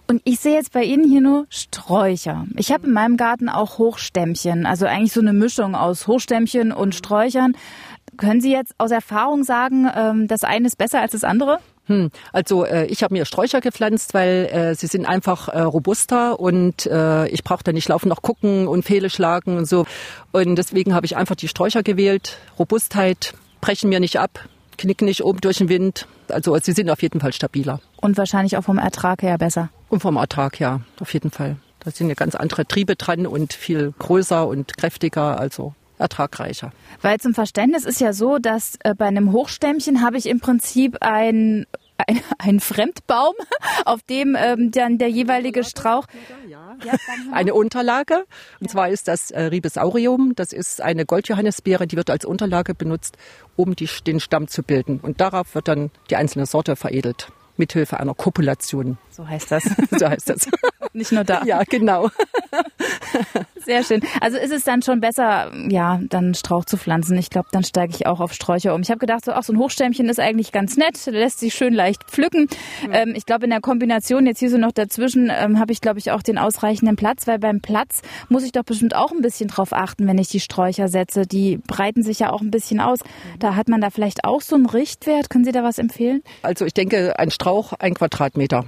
Und 0.08 0.22
ich 0.24 0.40
sehe 0.40 0.54
jetzt 0.54 0.72
bei 0.72 0.84
Ihnen 0.84 1.10
hier 1.10 1.22
nur 1.22 1.46
Sträucher. 1.50 2.46
Ich 2.58 2.72
habe 2.72 2.88
in 2.88 2.94
meinem 2.94 3.18
Garten 3.18 3.50
auch 3.50 3.78
Hochstämmchen, 3.78 4.66
also 4.66 4.86
eigentlich 4.86 5.14
so 5.14 5.20
eine 5.20 5.34
Mischung 5.34 5.76
aus 5.76 6.08
Hochstämmchen 6.08 6.72
und 6.72 6.96
Sträuchern. 6.96 7.56
Können 8.18 8.42
Sie 8.42 8.52
jetzt 8.52 8.76
aus 8.78 8.92
Erfahrung 8.92 9.44
sagen, 9.44 9.90
ähm, 9.94 10.28
das 10.28 10.44
eine 10.44 10.68
ist 10.68 10.78
besser 10.78 11.02
als 11.02 11.14
das 11.14 11.24
andere? 11.24 11.60
Hm, 11.86 12.12
also 12.32 12.64
äh, 12.64 12.86
ich 12.86 13.04
habe 13.04 13.14
mir 13.14 13.26
Sträucher 13.26 13.60
gepflanzt, 13.60 14.14
weil 14.14 14.46
äh, 14.52 14.76
sie 14.76 14.88
sind 14.88 15.06
einfach 15.06 15.50
äh, 15.50 15.60
robuster 15.62 16.40
und 16.40 16.86
äh, 16.86 17.28
ich 17.28 17.44
brauche 17.44 17.64
da 17.64 17.74
nicht 17.74 17.90
laufen 17.90 18.08
noch 18.08 18.22
gucken 18.22 18.68
und 18.68 18.84
Fehle 18.84 19.10
schlagen 19.10 19.58
und 19.58 19.66
so. 19.66 19.86
Und 20.32 20.56
deswegen 20.56 20.94
habe 20.96 21.06
ich 21.06 21.18
einfach 21.18 21.36
die 21.36 21.50
Sträucher 21.50 21.84
gewählt. 21.84 22.38
Robustheit, 22.58 23.34
brechen 23.60 23.90
mir 23.90 24.00
nicht 24.00 24.18
ab, 24.18 24.48
knicken 24.78 25.06
nicht 25.06 25.24
oben 25.24 25.42
durch 25.42 25.58
den 25.58 25.70
Wind. 25.70 26.08
Also 26.30 26.58
sie 26.58 26.72
sind 26.72 26.90
auf 26.90 27.02
jeden 27.02 27.20
Fall 27.20 27.34
stabiler. 27.34 27.80
Und 27.98 28.18
wahrscheinlich 28.18 28.58
auch 28.58 28.64
vom 28.64 28.78
Ertrag 28.78 29.22
her 29.22 29.38
besser. 29.38 29.70
Und 29.90 30.02
vom 30.02 30.18
Ertrag, 30.18 30.60
ja, 30.60 30.82
auf 31.00 31.14
jeden 31.14 31.32
Fall. 31.32 31.58
Da 31.80 31.92
sind 31.92 32.10
ja 32.10 32.16
ganz 32.16 32.36
andere 32.36 32.66
Triebe 32.66 32.96
dran 32.96 33.28
und 33.28 33.54
viel 33.54 33.94
größer 34.00 34.48
und 34.48 34.78
kräftiger. 34.78 35.40
Also 35.40 35.74
ertragreicher. 36.00 36.72
Weil 37.02 37.20
zum 37.20 37.34
Verständnis 37.34 37.86
ist 37.86 38.02
ja 38.02 38.14
so, 38.14 38.38
dass 38.38 38.78
äh, 38.84 38.94
bei 38.96 39.06
einem 39.06 39.32
Hochstämmchen 39.32 40.02
habe 40.02 40.18
ich 40.18 40.28
im 40.28 40.40
Prinzip 40.40 40.98
ein 41.02 41.66
ein, 41.98 42.22
ein 42.38 42.60
Fremdbaum, 42.60 43.34
auf 43.86 44.02
dem 44.04 44.36
ähm, 44.40 44.72
dann 44.72 44.98
der 44.98 45.10
jeweilige 45.10 45.64
Strauch. 45.64 46.06
Eine 47.32 47.54
Unterlage. 47.54 48.26
Und 48.60 48.70
zwar 48.70 48.90
ist 48.90 49.08
das 49.08 49.32
äh, 49.32 49.44
Ribesaurium. 49.44 50.34
Das 50.36 50.54
ist 50.54 50.82
eine 50.82 51.06
Goldjohannisbeere, 51.06 51.88
die 51.88 51.96
wird 51.96 52.10
als 52.10 52.26
Unterlage 52.26 52.74
benutzt, 52.74 53.18
um 53.56 53.76
die, 53.76 53.90
den 54.06 54.20
Stamm 54.20 54.48
zu 54.48 54.64
bilden. 54.64 55.00
Und 55.02 55.22
darauf 55.22 55.56
wird 55.56 55.68
dann 55.68 55.92
die 56.10 56.16
einzelne 56.16 56.46
Sorte 56.46 56.76
veredelt 56.76 57.32
mithilfe 57.58 58.00
einer 58.00 58.14
Kopulation. 58.14 58.98
So 59.10 59.28
heißt 59.28 59.52
das. 59.52 59.64
so 59.92 60.10
heißt 60.10 60.30
das. 60.30 60.48
Nicht 60.94 61.12
nur 61.12 61.24
da. 61.24 61.44
Ja, 61.46 61.64
genau. 61.64 62.10
Sehr 63.66 63.84
schön. 63.84 64.02
Also 64.22 64.38
ist 64.38 64.52
es 64.52 64.64
dann 64.64 64.82
schon 64.82 65.00
besser, 65.00 65.52
ja, 65.70 66.00
dann 66.10 66.34
Strauch 66.34 66.66
zu 66.66 66.78
pflanzen. 66.78 67.18
Ich 67.18 67.30
glaube, 67.30 67.48
dann 67.52 67.64
steige 67.64 67.94
ich 67.96 68.06
auch 68.06 68.20
auf 68.20 68.34
Sträucher 68.34 68.76
um. 68.76 68.82
Ich 68.82 68.90
habe 68.90 69.00
gedacht, 69.00 69.26
so, 69.26 69.32
ach, 69.32 69.44
so 69.44 69.54
ein 69.54 69.58
Hochstämmchen 69.58 70.10
ist 70.10 70.20
eigentlich 70.20 70.52
ganz 70.52 70.78
nett, 70.78 71.06
lässt 71.06 71.40
sich 71.40 71.54
schön 71.54 71.74
leicht 71.74 72.04
pflücken. 72.04 72.48
Mhm. 72.86 72.94
Ähm, 72.94 73.14
ich 73.16 73.26
glaube, 73.26 73.46
in 73.46 73.52
der 73.52 73.62
Kombination 73.62 74.26
jetzt 74.26 74.40
hier 74.40 74.50
so 74.50 74.58
noch 74.58 74.72
dazwischen 74.72 75.32
ähm, 75.34 75.60
habe 75.60 75.72
ich, 75.72 75.82
glaube 75.82 76.00
ich, 76.00 76.12
auch 76.12 76.22
den 76.22 76.38
ausreichenden 76.38 76.96
Platz, 76.96 77.26
weil 77.26 77.40
beim 77.40 77.62
Platz 77.62 78.02
muss 78.30 78.44
ich 78.44 78.52
doch 78.52 78.64
bestimmt 78.64 78.96
auch 78.96 79.12
ein 79.12 79.22
bisschen 79.22 79.48
drauf 79.48 79.74
achten, 79.74 80.08
wenn 80.08 80.18
ich 80.18 80.28
die 80.28 80.40
Sträucher 80.42 80.88
setze. 80.88 81.26
Die 81.26 81.58
breiten 81.58 82.04
sich 82.04 82.20
ja 82.20 82.32
auch 82.32 82.42
ein 82.42 82.52
bisschen 82.52 82.80
aus. 82.80 83.00
Mhm. 83.00 83.40
Da 83.40 83.56
hat 83.56 83.70
man 83.70 83.82
da 83.82 83.90
vielleicht 83.90 84.26
auch 84.26 84.42
so 84.42 84.56
einen 84.56 84.66
Richtwert. 84.66 85.30
Können 85.30 85.46
Sie 85.46 85.52
da 85.52 85.64
was 85.64 85.78
empfehlen? 85.78 86.22
Also 86.42 86.66
ich 86.66 86.74
denke, 86.74 87.18
ein 87.18 87.32
Strauch 87.32 87.43
ein 87.80 87.94
Quadratmeter 87.94 88.64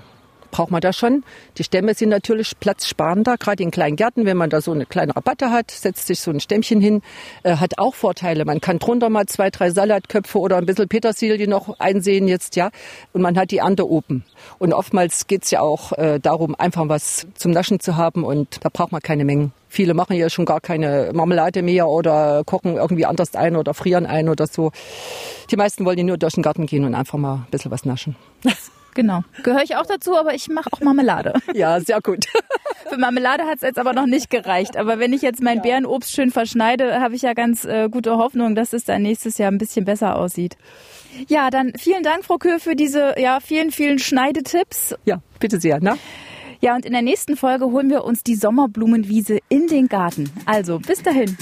braucht 0.56 0.72
man 0.72 0.80
das 0.80 0.96
schon. 0.96 1.26
Die 1.58 1.66
Stämme 1.66 1.94
sind 1.96 2.08
natürlich 2.08 2.58
platzsparender, 2.58 3.36
gerade 3.38 3.62
in 3.62 3.72
kleinen 3.72 3.98
Gärten, 3.98 4.26
wenn 4.26 4.38
man 4.38 4.50
da 4.50 4.62
so 4.62 4.72
eine 4.72 4.86
kleine 4.86 5.14
Rabatte 5.14 5.52
hat, 5.52 5.70
setzt 5.70 6.08
sich 6.08 6.22
so 6.22 6.32
ein 6.32 6.40
Stämmchen 6.40 6.80
hin, 6.80 7.02
äh, 7.44 7.58
hat 7.58 7.78
auch 7.78 7.94
Vorteile. 7.94 8.46
Man 8.46 8.62
kann 8.62 8.80
drunter 8.80 9.10
mal 9.10 9.26
zwei, 9.26 9.50
drei 9.50 9.70
Salatköpfe 9.70 10.40
oder 10.40 10.56
ein 10.56 10.66
bisschen 10.66 10.88
Petersilie 10.88 11.50
noch 11.50 11.78
einsehen 11.80 12.30
jetzt, 12.30 12.56
ja. 12.56 12.70
Und 13.12 13.22
man 13.22 13.38
hat 13.38 13.52
die 13.52 13.58
Ernte 13.58 13.86
oben. 13.86 14.24
Und 14.58 14.74
oftmals 14.74 15.28
geht's 15.28 15.52
ja 15.52 15.60
auch 15.60 15.92
äh, 15.92 16.22
darum, 16.22 16.56
einfach 16.56 16.88
was 16.88 17.28
zum 17.34 17.52
Naschen 17.52 17.82
zu 17.82 17.98
haben 17.98 18.24
und 18.24 18.64
da 18.64 18.70
braucht 18.70 18.94
man 18.94 19.02
keine 19.02 19.26
Mengen. 19.26 19.52
Viele 19.68 19.94
machen 19.94 20.16
ja 20.16 20.30
schon 20.30 20.46
gar 20.46 20.62
keine 20.62 21.12
Marmelade 21.14 21.64
mehr 21.64 21.90
oder 21.90 22.44
kochen 22.46 22.78
irgendwie 22.78 23.06
anders 23.06 23.36
ein 23.36 23.58
oder 23.58 23.74
frieren 23.74 24.06
ein 24.06 24.30
oder 24.30 24.48
so. 24.48 24.72
Die 25.52 25.58
meisten 25.58 25.84
wollen 25.84 25.98
ja 25.98 26.06
nur 26.06 26.18
durch 26.18 26.36
den 26.36 26.44
Garten 26.44 26.66
gehen 26.66 26.86
und 26.86 26.96
einfach 26.96 27.18
mal 27.18 27.34
ein 27.36 27.48
bisschen 27.52 27.72
was 27.72 27.84
naschen. 27.84 28.16
Genau. 28.96 29.24
Gehöre 29.44 29.62
ich 29.62 29.76
auch 29.76 29.86
dazu, 29.86 30.18
aber 30.18 30.34
ich 30.34 30.48
mache 30.48 30.70
auch 30.72 30.82
Marmelade. 30.82 31.34
Ja, 31.54 31.80
sehr 31.80 32.02
gut. 32.02 32.26
Für 32.90 32.98
Marmelade 32.98 33.44
hat 33.44 33.58
es 33.58 33.62
jetzt 33.62 33.78
aber 33.78 33.94
noch 33.94 34.08
nicht 34.08 34.30
gereicht. 34.30 34.78
Aber 34.78 35.00
wenn 35.00 35.14
ich 35.14 35.22
jetzt 35.22 35.42
mein 35.42 35.58
ja. 35.58 35.64
Bärenobst 35.64 36.12
schön 36.12 36.32
verschneide, 36.32 37.00
habe 37.00 37.16
ich 37.16 37.22
ja 37.22 37.34
ganz 37.34 37.66
äh, 37.66 37.90
gute 37.90 38.18
Hoffnung, 38.18 38.56
dass 38.56 38.74
es 38.74 38.84
dann 38.84 39.04
nächstes 39.04 39.38
Jahr 39.38 39.52
ein 39.52 39.58
bisschen 39.58 39.86
besser 39.86 40.18
aussieht. 40.18 40.58
Ja, 41.28 41.50
dann 41.50 41.74
vielen 41.78 42.04
Dank, 42.04 42.26
Frau 42.26 42.38
Kür, 42.38 42.60
für 42.60 42.76
diese 42.76 43.16
ja, 43.18 43.40
vielen, 43.40 43.72
vielen 43.72 44.00
Schneidetipps. 44.00 44.96
Ja, 45.06 45.22
bitte 45.40 45.60
sehr. 45.60 45.80
Ne? 45.80 45.98
Ja, 46.62 46.76
und 46.76 46.86
in 46.86 46.94
der 46.94 47.02
nächsten 47.02 47.38
Folge 47.38 47.66
holen 47.66 47.90
wir 47.90 48.04
uns 48.04 48.24
die 48.24 48.36
Sommerblumenwiese 48.36 49.40
in 49.50 49.68
den 49.68 49.88
Garten. 49.88 50.32
Also, 50.46 50.80
bis 50.80 51.04
dahin. 51.04 51.38